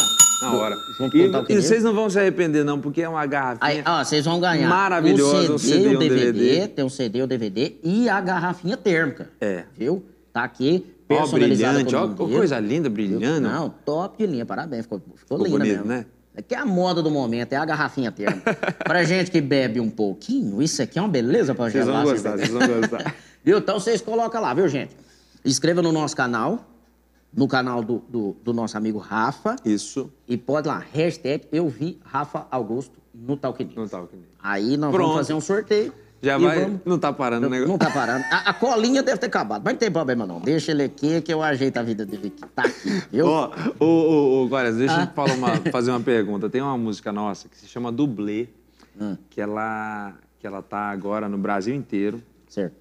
[0.43, 0.77] Na hora.
[1.15, 3.59] E, e vocês não vão se arrepender, não, porque é uma garrafinha.
[3.61, 6.69] Aí, ó, vocês vão ganhar Maravilhosa, um CD, CD, o um DVD, DVD.
[6.69, 9.31] tem um CD, o DVD e a garrafinha térmica.
[9.41, 9.65] É.
[9.77, 10.05] Viu?
[10.33, 12.39] Tá aqui, Ó, personalizada brilhante, ó, que modelo.
[12.39, 13.41] coisa linda, brilhando.
[13.49, 15.85] Não, top de linha, parabéns, ficou, ficou, Ficou linda bonito, mesmo.
[15.87, 16.07] né?
[16.37, 18.55] Aqui é a moda do momento, é a garrafinha térmica.
[18.85, 22.05] pra gente que bebe um pouquinho, isso aqui é uma beleza pra Vocês gelar.
[22.05, 23.15] vão gostar, vocês vão gostar.
[23.45, 23.59] Viu?
[23.59, 24.95] Então vocês colocam lá, viu, gente?
[25.45, 26.65] Inscreva no nosso canal,
[27.35, 30.11] no canal do, do, do nosso amigo Rafa, Isso.
[30.29, 33.75] e pode lá, hashtag eu vi Rafa Augusto no Talk News.
[33.77, 34.19] Não tá ok.
[34.43, 35.03] Aí nós Pronto.
[35.09, 35.93] vamos fazer um sorteio.
[36.23, 36.61] Já e vai.
[36.65, 37.71] vamos- Não tá parando o negócio.
[37.71, 38.25] não tá parando.
[38.31, 40.41] A, a colinha deve ter acabado, mas não tem problema não.
[40.41, 42.53] Deixa ele aqui que eu ajeito a vida dele aqui.
[42.55, 43.27] Tá aqui, viu?
[43.27, 45.05] Ó, ô, ô, Guaras, deixa Ah.
[45.05, 46.51] eu falar uma- fazer uma pergunta.
[46.51, 48.49] Tem uma música nossa que se chama Dublê,
[49.01, 49.17] Hum.
[49.31, 52.23] que, ela, que ela tá agora no Brasil inteiro.
[52.49, 52.75] Certo.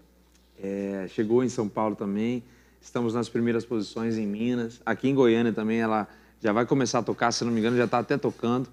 [0.62, 2.44] É, chegou em São Paulo também.
[2.82, 4.82] Estamos nas primeiras posições em Minas.
[4.86, 6.08] Aqui em Goiânia também ela
[6.42, 8.68] já vai começar a tocar, se não me engano, já está até tocando.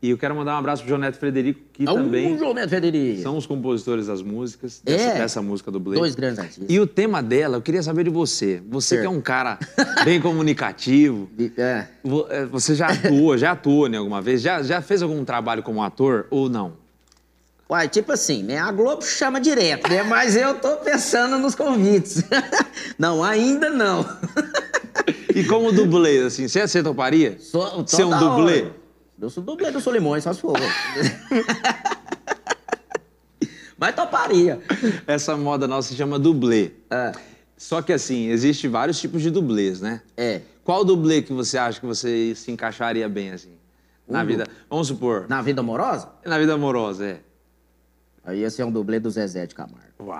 [0.00, 2.70] E eu quero mandar um abraço pro João Neto Frederico, que também Um João Neto
[2.70, 3.20] Federico.
[3.20, 5.14] são os compositores das músicas, dessa, É.
[5.18, 5.98] dessa música do Blade.
[5.98, 6.66] Dois grandes artistas.
[6.68, 8.62] E o tema dela, eu queria saber de você.
[8.70, 9.58] Você que é um cara
[10.04, 11.28] bem comunicativo,
[11.58, 11.86] É.
[12.30, 14.40] é, você já atuou, já atuou né, alguma vez?
[14.40, 16.74] Já, já fez algum trabalho como ator ou não?
[17.68, 18.56] Uai, tipo assim, né?
[18.56, 20.04] A Globo chama direto, né?
[20.04, 22.22] Mas eu tô pensando nos convites.
[22.96, 24.08] não, ainda não.
[25.34, 27.36] E como dublê, assim, você, você toparia?
[27.40, 28.62] Sou, Ser um dublê?
[28.62, 28.87] hora.
[29.20, 30.54] Eu sou dublê do Solimões, só se for.
[33.76, 34.60] Mas toparia.
[35.06, 36.72] Essa moda nossa se chama dublê.
[36.90, 37.12] É.
[37.56, 40.00] Só que assim, existe vários tipos de dublês, né?
[40.16, 40.40] É.
[40.64, 43.52] Qual dublê que você acha que você se encaixaria bem, assim?
[44.06, 44.46] Na Um vida.
[44.70, 45.26] Vamos supor.
[45.28, 46.08] Na, Na vida amorosa?
[46.38, 47.20] vida amorosa, é.
[48.24, 49.78] Aí esse é um dublê do Zezé de Camargo.
[50.00, 50.18] Uau!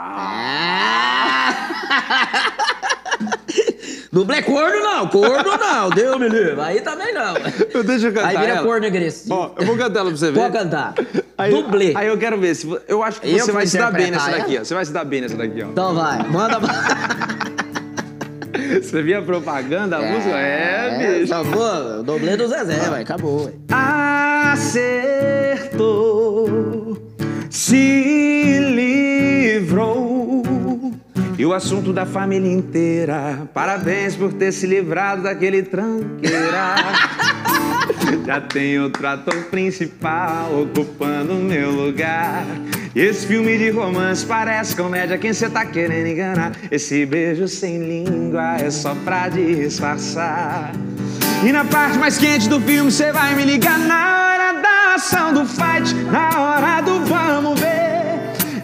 [4.20, 6.60] Dublê corno não, corno não, Deus me livre.
[6.60, 7.34] Aí também não.
[7.84, 8.62] Deixa eu cantar Aí vira ela.
[8.66, 9.34] corno agressivo.
[9.34, 10.40] Ó, eu vou cantar ela pra você ver.
[10.40, 10.94] Pode cantar.
[11.36, 11.92] Aí, dublê.
[11.96, 12.54] Aí eu quero ver.
[12.54, 14.60] Se, eu acho que Eu você vou vai se dar bem nessa daqui, ela?
[14.60, 14.64] ó.
[14.64, 15.66] Você vai se dar bem nessa daqui, ó.
[15.68, 16.58] Então vai, manda.
[18.82, 20.36] Você viu a propaganda, a música?
[20.36, 21.32] É, bicho.
[21.32, 23.44] Acabou, o dublê do Zezé, vai, acabou.
[23.46, 23.52] ué.
[25.68, 26.98] Acertou,
[27.50, 30.17] se livrou.
[31.38, 33.48] E o assunto da família inteira.
[33.54, 36.74] Parabéns por ter se livrado daquele tranqueira.
[38.26, 42.44] Já tem outro ator principal ocupando o meu lugar.
[42.92, 45.16] Esse filme de romance parece comédia.
[45.16, 46.52] Quem cê tá querendo enganar?
[46.72, 50.72] Esse beijo sem língua é só pra disfarçar.
[51.46, 55.32] E na parte mais quente do filme cê vai me ligar na hora da ação
[55.32, 57.97] do fight, na hora do vamos ver.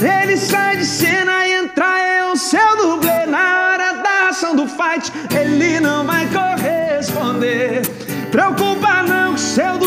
[0.04, 3.24] Ele sai de cena e entra eu, seu dublê.
[3.26, 7.82] Na hora da ação do fight, ele não vai corresponder.
[8.30, 9.83] Preocupa não que seu dublê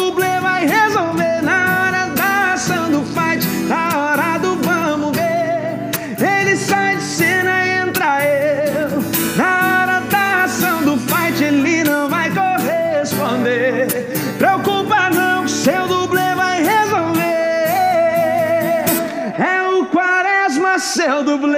[21.08, 21.58] Quaresma, seu dublê.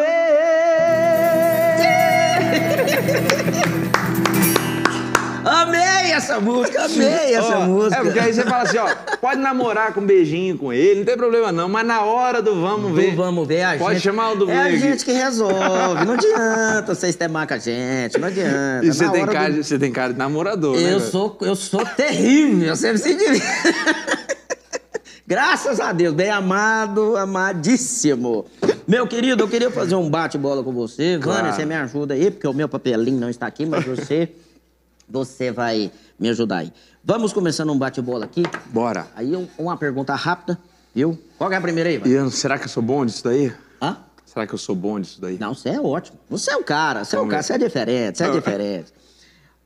[5.45, 7.95] Amei essa música, amei essa Ó, música.
[8.02, 8.88] É porque aí você fala assim, ó,
[9.22, 12.62] pode namorar com um beijinho com ele, não tem problema não, mas na hora do
[12.62, 13.12] vamos ver.
[13.12, 14.04] Do vamos ver a Pode gente.
[14.04, 16.06] chamar o dublê É a gente que resolve.
[16.06, 18.20] Não adianta vocês temar com a gente.
[18.20, 18.86] Não adianta.
[18.86, 20.93] E você tem, cara, do- de- você tem cara de namorador, né?
[20.93, 22.76] Eu sou, eu sou terrível.
[22.76, 23.43] Você se divide.
[25.26, 28.45] Graças a Deus, bem amado, amadíssimo.
[28.89, 31.19] Meu querido, eu queria fazer um bate-bola com você.
[31.21, 31.41] Claro.
[31.43, 34.31] Vânia, você me ajuda aí, porque o meu papelinho não está aqui, mas você,
[35.07, 36.73] você vai me ajudar aí.
[37.03, 38.41] Vamos começando um bate-bola aqui.
[38.73, 39.05] Bora.
[39.15, 40.57] Aí um- uma pergunta rápida,
[40.93, 41.15] viu?
[41.37, 43.53] Qual é a primeira aí, E eu- será que eu sou bom disso daí?
[43.79, 43.97] Hã?
[44.25, 45.37] Será que eu sou bom disso daí?
[45.37, 46.17] Não, você é ótimo.
[46.27, 48.91] Você é o cara, você é o cara, você é diferente, você é diferente.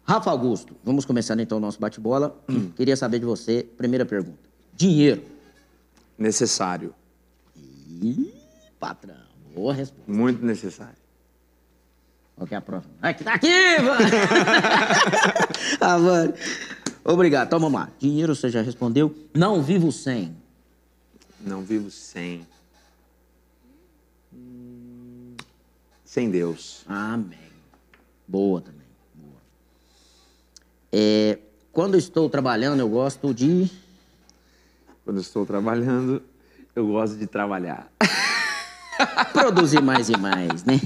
[0.04, 2.36] Rafa Augusto, vamos começar então o nosso bate-bola.
[2.76, 4.38] Queria saber de você, primeira pergunta.
[4.76, 5.24] Dinheiro.
[6.18, 6.94] Necessário.
[7.56, 8.34] Ih,
[8.84, 9.16] patrão,
[9.56, 10.12] boa resposta.
[10.12, 10.98] Muito necessário.
[12.36, 12.94] Qual que é a próxima?
[13.02, 14.04] Aqui, tá aqui, mano!
[15.80, 16.34] ah, mano.
[17.06, 17.90] Obrigado, então vamos lá.
[17.98, 19.16] Dinheiro você já respondeu.
[19.34, 20.36] Não vivo sem.
[21.40, 22.46] Não vivo sem.
[26.04, 26.84] Sem Deus.
[26.86, 27.40] Amém.
[28.28, 28.82] Boa também.
[29.16, 29.42] Boa.
[30.92, 31.40] É,
[31.72, 33.72] quando estou trabalhando, eu gosto de.
[35.06, 36.22] Quando estou trabalhando,
[36.76, 37.90] eu gosto de trabalhar.
[39.32, 40.80] produzir mais e mais, né?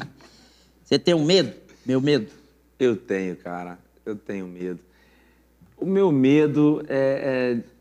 [0.83, 1.53] Você tem um medo?
[1.85, 2.27] Meu medo?
[2.79, 3.77] Eu tenho, cara.
[4.05, 4.79] Eu tenho medo.
[5.77, 7.61] O meu medo é.
[7.63, 7.77] é-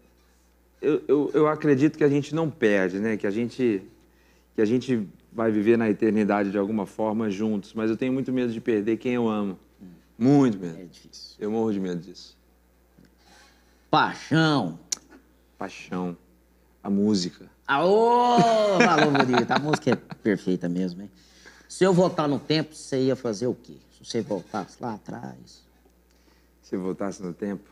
[0.80, 3.16] eu, eu, eu acredito que a gente não perde, né?
[3.16, 3.82] Que a gente,
[4.54, 7.72] que a gente vai viver na eternidade de alguma forma juntos.
[7.74, 9.58] Mas eu tenho muito medo de perder quem eu amo.
[10.18, 10.78] Muito medo.
[10.78, 11.36] É difícil.
[11.38, 12.36] Eu morro de medo disso.
[13.90, 14.78] Paixão.
[15.58, 16.16] Paixão.
[16.82, 17.50] A música.
[17.66, 18.38] Aô,
[18.78, 19.50] falou bonito.
[19.50, 21.10] A música é perfeita mesmo, hein?
[21.68, 23.74] Se eu voltar no tempo, você ia fazer o quê?
[23.98, 25.62] Se você voltasse lá atrás.
[26.62, 27.68] Se eu voltasse no tempo.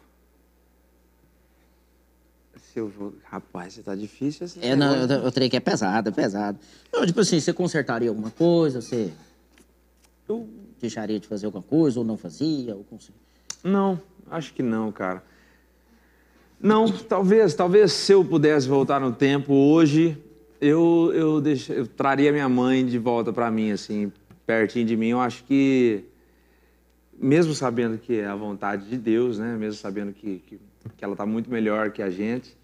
[2.72, 3.14] Se eu vou.
[3.24, 6.58] Rapaz, você tá difícil esse É, não, eu, eu que é pesado, é pesado.
[6.92, 9.12] Não, tipo assim, você consertaria alguma coisa, você
[10.28, 10.48] Eu-
[10.80, 12.82] deixaria de fazer alguma coisa, ou não fazia, ou
[13.62, 15.22] Não, acho que não, cara.
[16.60, 20.16] Não, talvez, talvez se eu pudesse voltar no tempo hoje,
[20.60, 24.10] eu eu, eu traria minha mãe de volta pra mim, assim,
[24.46, 25.08] pertinho de mim.
[25.08, 26.04] Eu acho que,
[27.18, 29.56] mesmo sabendo que é a vontade de Deus, né?
[29.58, 30.58] Mesmo sabendo que, que,
[30.96, 32.56] que ela tá muito melhor que a gente,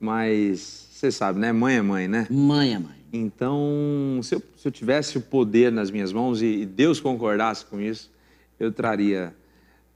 [0.00, 1.52] mas você sabe, né?
[1.52, 2.26] Mãe é mãe, né?
[2.30, 2.98] Mãe é mãe.
[3.12, 7.64] Então, se eu, se eu tivesse o poder nas minhas mãos e, e Deus concordasse
[7.64, 8.10] com isso,
[8.60, 9.34] eu traria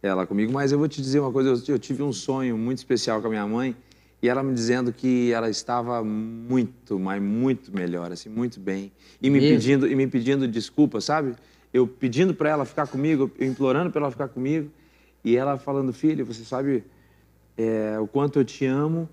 [0.02, 0.52] ela comigo.
[0.52, 3.28] Mas eu vou te dizer uma coisa: eu, eu tive um sonho muito especial com
[3.28, 3.76] a minha mãe
[4.22, 8.92] e ela me dizendo que ela estava muito, mas muito melhor, assim, muito bem.
[9.20, 11.34] E me pedindo e me pedindo desculpa, sabe?
[11.72, 14.70] Eu pedindo para ela ficar comigo, eu implorando para ela ficar comigo
[15.24, 16.84] e ela falando: filho, você sabe
[17.56, 19.08] é, o quanto eu te amo,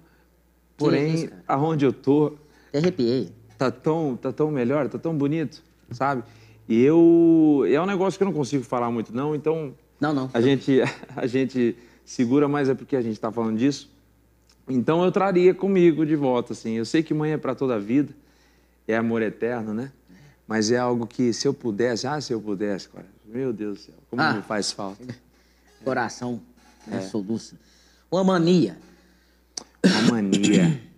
[0.77, 1.43] porém, cara?
[1.47, 2.33] aonde eu tô,
[2.73, 3.31] arrepiei.
[3.57, 6.23] tá tão, tá tão melhor, tá tão bonito, sabe?
[6.67, 7.63] E eu.
[7.67, 10.29] É um negócio que eu não consigo falar muito, não, então Não, não.
[10.33, 10.79] a gente,
[11.15, 11.75] a gente
[12.05, 13.89] segura, mas é porque a gente está falando disso.
[14.67, 16.73] Então eu traria comigo de volta, assim.
[16.73, 18.13] Eu sei que mãe é para toda a vida,
[18.87, 19.91] é amor eterno, né?
[20.47, 23.81] Mas é algo que se eu pudesse, ah, se eu pudesse, cara, meu Deus do
[23.85, 24.33] céu, como Ah.
[24.33, 25.03] me faz falta.
[25.83, 26.41] Coração,
[26.87, 27.55] né, soluça.
[28.11, 28.77] Uma mania.
[29.83, 30.81] Uma mania.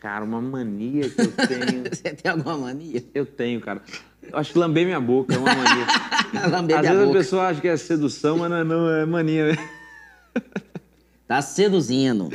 [0.00, 1.84] Cara, uma mania que eu tenho.
[1.92, 3.04] Você tem alguma mania?
[3.14, 3.82] Eu tenho, cara.
[4.22, 5.86] Eu acho que lamber minha boca é uma mania.
[6.50, 7.18] Lamber Às minha vezes a boca.
[7.18, 9.52] pessoa acha que é sedução, mas não é, não, é mania.
[9.52, 9.70] né?
[11.28, 12.28] Tá seduzindo.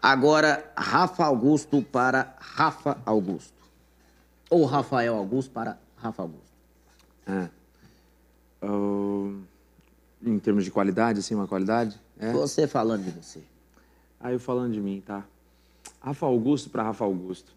[0.00, 3.52] Agora, Rafa Augusto para Rafa Augusto.
[4.48, 6.54] Ou Rafael Augusto para Rafa Augusto.
[7.26, 7.50] É.
[8.62, 9.42] Ahn,
[10.24, 12.00] em termos de qualidade, assim, uma qualidade?
[12.18, 12.32] É.
[12.32, 13.40] Você falando de você.
[14.18, 15.24] Aí eu falando de mim, tá?
[16.00, 17.52] Rafa Augusto para Rafa Augusto.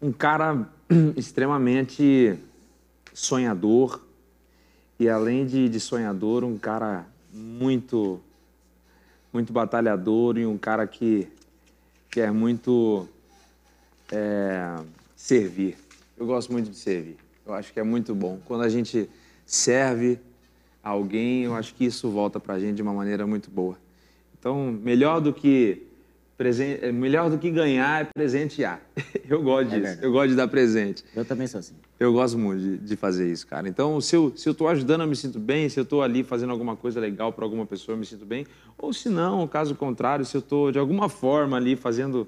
[0.00, 0.68] Um cara
[1.16, 2.38] extremamente
[3.12, 4.00] sonhador
[4.98, 8.20] e além de, de sonhador, um cara muito
[9.32, 11.26] muito batalhador e um cara que
[12.10, 13.08] quer muito
[14.10, 14.76] é,
[15.16, 15.78] servir.
[16.18, 17.16] Eu gosto muito de servir.
[17.46, 18.38] Eu acho que é muito bom.
[18.44, 19.08] Quando a gente
[19.46, 20.20] serve
[20.82, 23.78] alguém, eu acho que isso volta pra gente de uma maneira muito boa.
[24.38, 25.86] Então, melhor do que
[26.42, 28.80] presen- é, melhor do que ganhar é presentear.
[29.28, 29.80] Eu gosto disso.
[29.80, 30.04] verdade.
[30.04, 31.04] eu gosto de dar presente.
[31.16, 31.74] Eu também sou assim.
[31.98, 33.66] Eu gosto muito de, de fazer isso, cara.
[33.68, 35.68] Então, se eu, se eu tô ajudando, eu me sinto bem.
[35.68, 38.44] Se eu tô ali fazendo alguma coisa legal para alguma pessoa, eu me sinto bem.
[38.76, 42.26] Ou se não, caso contrário, se eu tô de alguma forma ali fazendo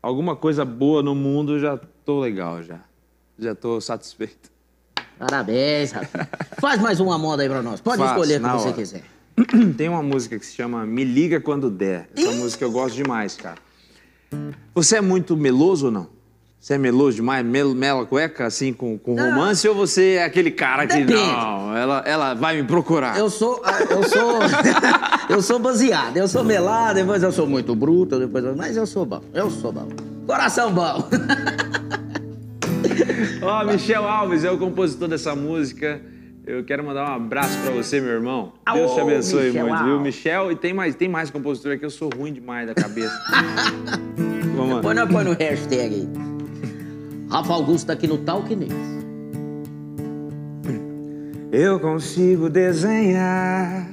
[0.00, 2.80] alguma coisa boa no mundo, eu já tô legal já.
[3.38, 4.50] Já tô satisfeito.
[5.18, 6.28] Parabéns, Rafa.
[6.60, 7.80] Faz mais uma moda aí pra nós.
[7.80, 8.72] Pode Faço, escolher o que você hora.
[8.76, 9.02] quiser.
[9.76, 12.08] Tem uma música que se chama Me Liga Quando Der.
[12.16, 13.56] Essa música eu gosto demais, cara.
[14.74, 16.06] Você é muito meloso ou não?
[16.60, 17.44] Você é meloso demais?
[17.44, 19.66] Mel, mela cueca, assim, com, com romance?
[19.66, 21.14] Ou você é aquele cara que, Depende.
[21.14, 23.16] não, ela, ela vai me procurar?
[23.18, 23.62] Eu sou.
[23.64, 24.38] ah, Eu sou.
[25.36, 26.16] eu sou baseado.
[26.18, 29.22] Eu sou melado, depois eu sou muito bruto, depois eu- mas eu sou bom.
[29.32, 29.88] Eu sou bom.
[30.26, 31.08] Coração bom.
[33.42, 36.00] Ó, Michel Alves é o compositor dessa música.
[36.46, 38.52] Eu quero mandar um abraço pra você, meu irmão.
[38.72, 40.00] Deus te abençoe Michel muito, viu?
[40.00, 43.12] Michel, e tem mais, tem mais compositor aqui, eu sou ruim demais da cabeça.
[44.56, 44.80] Vamos lá.
[44.80, 46.08] Põe, na- põe no hashtag aí.
[47.30, 48.72] Rafa Augusto tá aqui no Talk News.
[51.52, 53.86] Eu consigo desenhar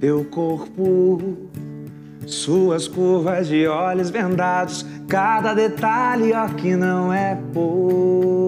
[0.00, 1.36] teu corpo,
[2.26, 8.45] suas curvas de olhos vendados, cada detalhe, ó, que não é pouco,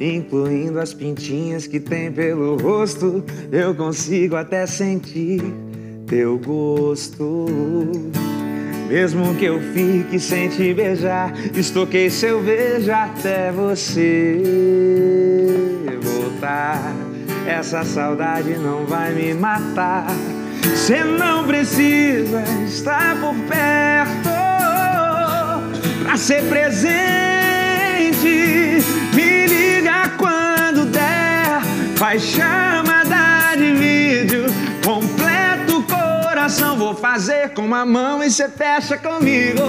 [0.00, 3.24] incluindo as pintinhas que tem pelo rosto.
[3.50, 5.42] Eu consigo até sentir
[6.06, 7.46] teu gosto.
[8.88, 14.42] Mesmo que eu fique sem te beijar, estoquei seu beijo até você
[16.02, 16.94] voltar.
[17.46, 20.06] Essa saudade não vai me matar.
[20.62, 24.28] Você não precisa estar por perto
[26.04, 27.41] pra ser presente.
[29.14, 31.60] Me liga quando der,
[31.96, 34.62] faz chamada de vídeo
[36.42, 39.62] coração vou fazer com uma mão e cê fecha comigo.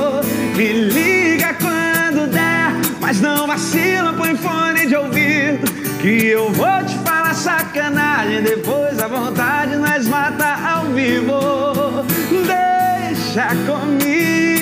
[0.55, 5.71] Me liga quando der, mas não vacila, põe fone de ouvido.
[6.01, 12.03] Que eu vou te falar sacanagem, depois a vontade nós mata ao vivo.
[12.47, 14.52] Deixa comigo.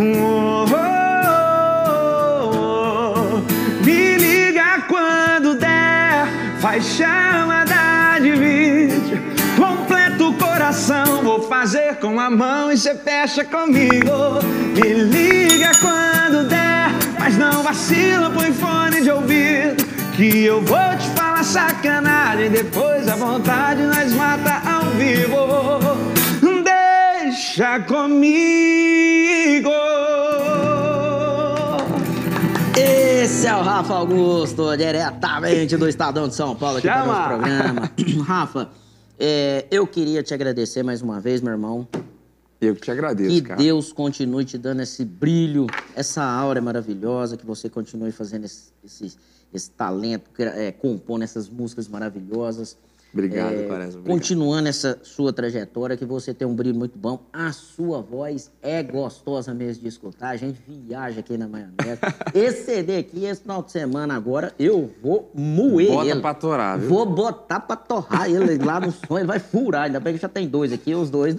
[0.00, 1.42] Oh, oh,
[2.54, 6.28] oh, Me liga quando der,
[6.60, 7.64] faz chama
[8.20, 9.20] de vídeo.
[9.56, 14.38] Completo o coração, vou fazer com a mão e cê fecha comigo.
[14.74, 19.84] Me liga quando der, mas não vacila, põe fone de ouvido.
[20.16, 25.48] Que eu vou te falar sacanagem, depois a vontade nós mata ao vivo.
[26.62, 28.97] Deixa comigo.
[33.78, 37.04] Rafa Augusto, diretamente do Estadão de São Paulo, aqui Chama.
[37.04, 37.92] para o nosso programa.
[38.26, 38.70] Rafa,
[39.16, 41.86] é, eu queria te agradecer mais uma vez, meu irmão.
[42.60, 43.56] Eu que te agradeço, que cara.
[43.56, 48.72] Que Deus continue te dando esse brilho, essa aura maravilhosa, que você continue fazendo esse,
[48.84, 49.16] esse,
[49.54, 52.76] esse talento, é, compondo essas músicas maravilhosas.
[53.12, 54.02] Obrigado, é, Quaresma.
[54.02, 57.26] Continuando essa sua trajetória, que você tem um brilho muito bom.
[57.32, 60.28] A sua voz é gostosa mesmo de escutar.
[60.28, 62.00] A gente viaja aqui na maionese.
[62.34, 66.20] esse CD aqui, esse final de semana agora, eu vou moer Bota ele.
[66.20, 66.88] pra torar, viu?
[66.88, 69.18] Vou botar pra torrar ele lá no som.
[69.18, 69.84] Ele vai furar.
[69.84, 71.34] Ainda bem que já tem dois aqui, os dois...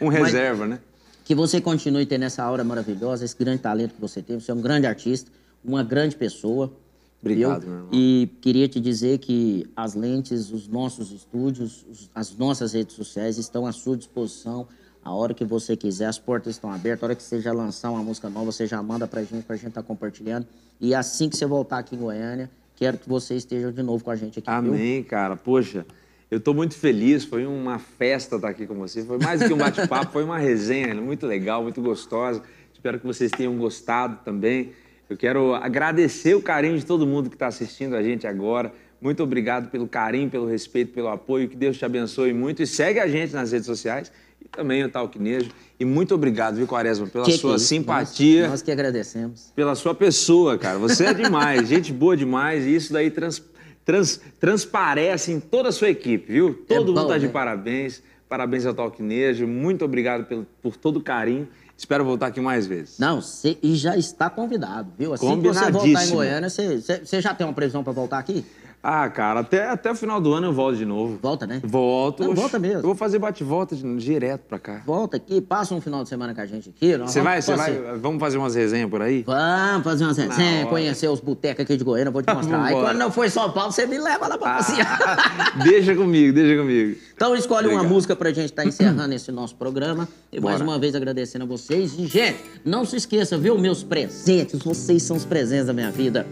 [0.00, 0.80] um reserva, Mas, né?
[1.24, 4.40] Que você continue tendo essa aura maravilhosa, esse grande talento que você tem.
[4.40, 5.30] Você é um grande artista,
[5.62, 6.72] uma grande pessoa.
[7.20, 7.90] Obrigado, meu irmão.
[7.92, 13.66] E queria te dizer que as lentes, os nossos estúdios, as nossas redes sociais estão
[13.66, 14.66] à sua disposição.
[15.04, 17.02] A hora que você quiser, as portas estão abertas.
[17.02, 19.56] A hora que você já lançar uma música nova, você já manda pra gente, pra
[19.56, 20.46] gente estar tá compartilhando.
[20.80, 24.10] E assim que você voltar aqui em Goiânia, quero que você esteja de novo com
[24.10, 24.48] a gente aqui.
[24.48, 25.10] Amém, viu?
[25.10, 25.36] cara.
[25.36, 25.86] Poxa,
[26.30, 27.24] eu estou muito feliz.
[27.24, 29.04] Foi uma festa estar aqui com você.
[29.04, 32.42] Foi mais do que um bate-papo, foi uma resenha muito legal, muito gostosa.
[32.72, 34.72] Espero que vocês tenham gostado também.
[35.10, 38.72] Eu quero agradecer o carinho de todo mundo que está assistindo a gente agora.
[39.00, 41.48] Muito obrigado pelo carinho, pelo respeito, pelo apoio.
[41.48, 42.62] Que Deus te abençoe muito.
[42.62, 45.50] E segue a gente nas redes sociais e também o Talquinejo.
[45.80, 48.42] E muito obrigado, viu, Quaresma, pela que sua que é simpatia.
[48.42, 49.52] Nós, nós, que agradecemos.
[49.56, 50.78] Pela sua pessoa, cara.
[50.78, 52.64] Você é demais, gente boa demais.
[52.64, 53.42] E isso daí trans,
[53.84, 56.54] trans, transparece em toda a sua equipe, viu?
[56.68, 57.32] Todo é mundo está de né?
[57.32, 58.00] parabéns.
[58.28, 59.44] Parabéns ao Talquinejo.
[59.44, 61.48] Muito obrigado pelo, por todo o carinho.
[61.80, 62.98] Espero voltar aqui mais vezes.
[62.98, 65.14] Não, cê, e já está convidado, viu?
[65.14, 68.44] Assim que você voltar em Goiânia, você já tem uma previsão para voltar aqui?
[68.82, 71.18] Ah, cara, até, até o final do ano eu volto de novo.
[71.20, 71.60] Volta, né?
[71.62, 72.24] Volto.
[72.24, 72.78] Não, volta mesmo.
[72.78, 74.82] Eu vou fazer bate-volta direto pra cá.
[74.86, 76.96] Volta aqui, passa um final de semana com a gente aqui.
[76.96, 79.22] Você vai, você vai, vamos fazer umas resenhas por aí?
[79.22, 82.64] Vamos fazer umas resenhas, conhecer os botecos aqui de Goiânia, vou te mostrar.
[82.64, 85.58] aí quando não for em São Paulo, você me leva lá pra ah, passear.
[85.62, 86.98] deixa comigo, deixa comigo.
[87.14, 87.84] Então escolhe Obrigado.
[87.84, 90.08] uma música pra gente estar tá encerrando esse nosso programa.
[90.32, 90.54] E Bora.
[90.54, 91.92] mais uma vez agradecendo a vocês.
[91.98, 94.62] E, gente, não se esqueça, viu, meus presentes.
[94.62, 96.26] Vocês são os presentes da minha vida.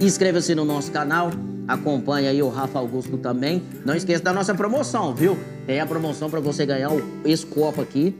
[0.00, 1.30] Inscreva-se no nosso canal,
[1.66, 3.62] acompanhe aí o Rafa Augusto também.
[3.84, 5.36] Não esqueça da nossa promoção, viu?
[5.66, 6.90] Tem a promoção para você ganhar
[7.24, 8.14] esse copo aqui.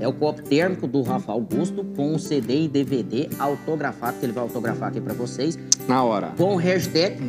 [0.00, 4.32] É o copo térmico do Rafa Augusto com o CD e DVD autografado, que ele
[4.32, 5.58] vai autografar aqui para vocês.
[5.86, 6.32] Na hora.
[6.36, 7.20] Com o hashtag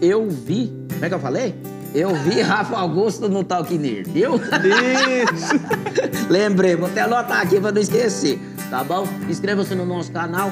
[0.00, 0.72] Eu Vi.
[0.92, 1.54] Como é que eu falei?
[1.94, 4.36] Eu vi Rafa Augusto no Talk Nerd, viu?
[4.36, 5.60] Isso!
[6.32, 8.38] Lembrei, vou até anotar aqui para não esquecer,
[8.70, 9.06] tá bom?
[9.28, 10.50] Inscreva-se no nosso canal,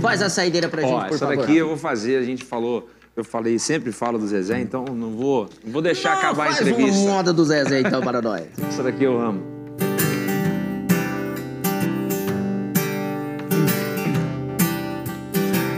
[0.00, 1.32] Faz a saideira pra Ó, gente, por essa favor.
[1.32, 2.88] Essa daqui eu vou fazer, a gente falou...
[3.16, 6.52] Eu falei, sempre falo do Zezé, então não vou, não vou deixar não, acabar a
[6.52, 6.82] entrevista.
[6.82, 8.42] Faz uma moda do Zezé, então, para nós.
[8.68, 9.40] Essa daqui eu amo.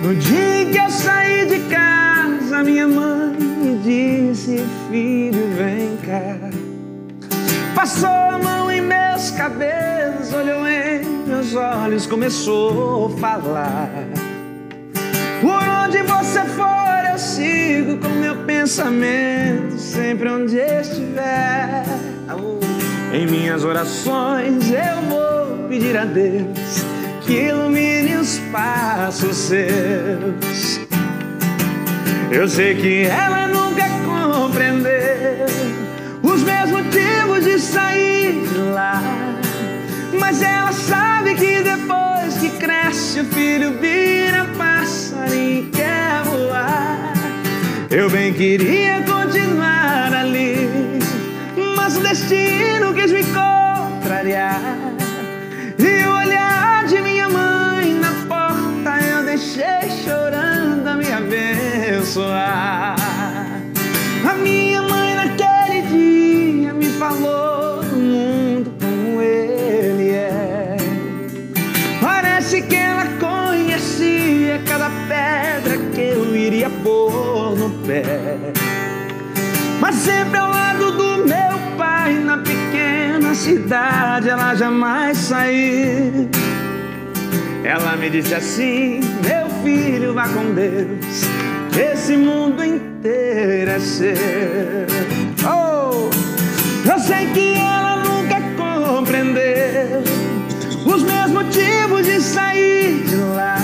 [0.03, 6.39] No dia que eu saí de casa, minha mãe me disse, filho, vem cá.
[7.75, 14.26] Passou a mão em meus cabelos, olhou em meus olhos, começou a falar.
[15.41, 21.85] Por onde você for, eu sigo com meu pensamento, sempre onde estiver.
[23.13, 26.85] Em minhas orações eu vou pedir a Deus
[27.27, 30.81] que ilumine os passos seus.
[32.31, 35.47] Eu sei que ela nunca compreendeu
[36.23, 39.03] os meus motivos de sair de lá.
[40.19, 43.73] Mas ela sabe que depois que cresce o filho
[47.97, 50.69] Eu bem queria continuar ali,
[51.75, 54.61] mas o destino quis me contrariar.
[55.79, 62.97] E o olhar de minha mãe na porta eu deixei chorando a me abençoar.
[83.47, 86.29] Cidade ela jamais saiu.
[87.63, 91.23] Ela me disse assim: Meu filho, vá com Deus,
[91.79, 94.17] esse mundo inteiro é seu.
[95.49, 96.11] Oh,
[96.91, 100.03] eu sei que ela nunca compreendeu
[100.85, 103.59] os meus motivos de sair de lá.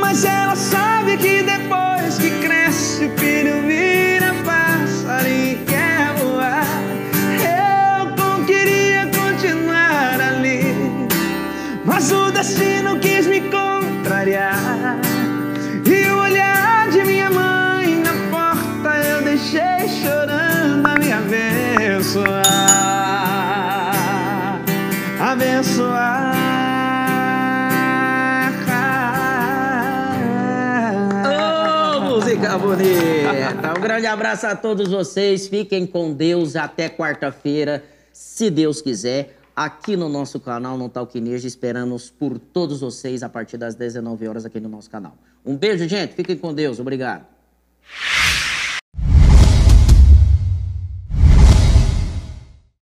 [0.00, 0.41] Mas ela
[12.42, 14.98] destino quis me contrariar.
[15.86, 22.42] E o olhar de minha mãe na porta eu deixei chorando a me abençoar.
[25.20, 26.32] Abençoar.
[32.10, 33.74] Música bonita!
[33.78, 35.46] Um grande abraço a todos vocês.
[35.46, 39.41] Fiquem com Deus até quarta-feira, se Deus quiser.
[39.54, 44.46] Aqui no nosso canal, no Talquineja, esperamos por todos vocês a partir das 19 horas
[44.46, 45.16] aqui no nosso canal.
[45.44, 46.14] Um beijo, gente.
[46.14, 46.80] Fiquem com Deus.
[46.80, 47.26] Obrigado.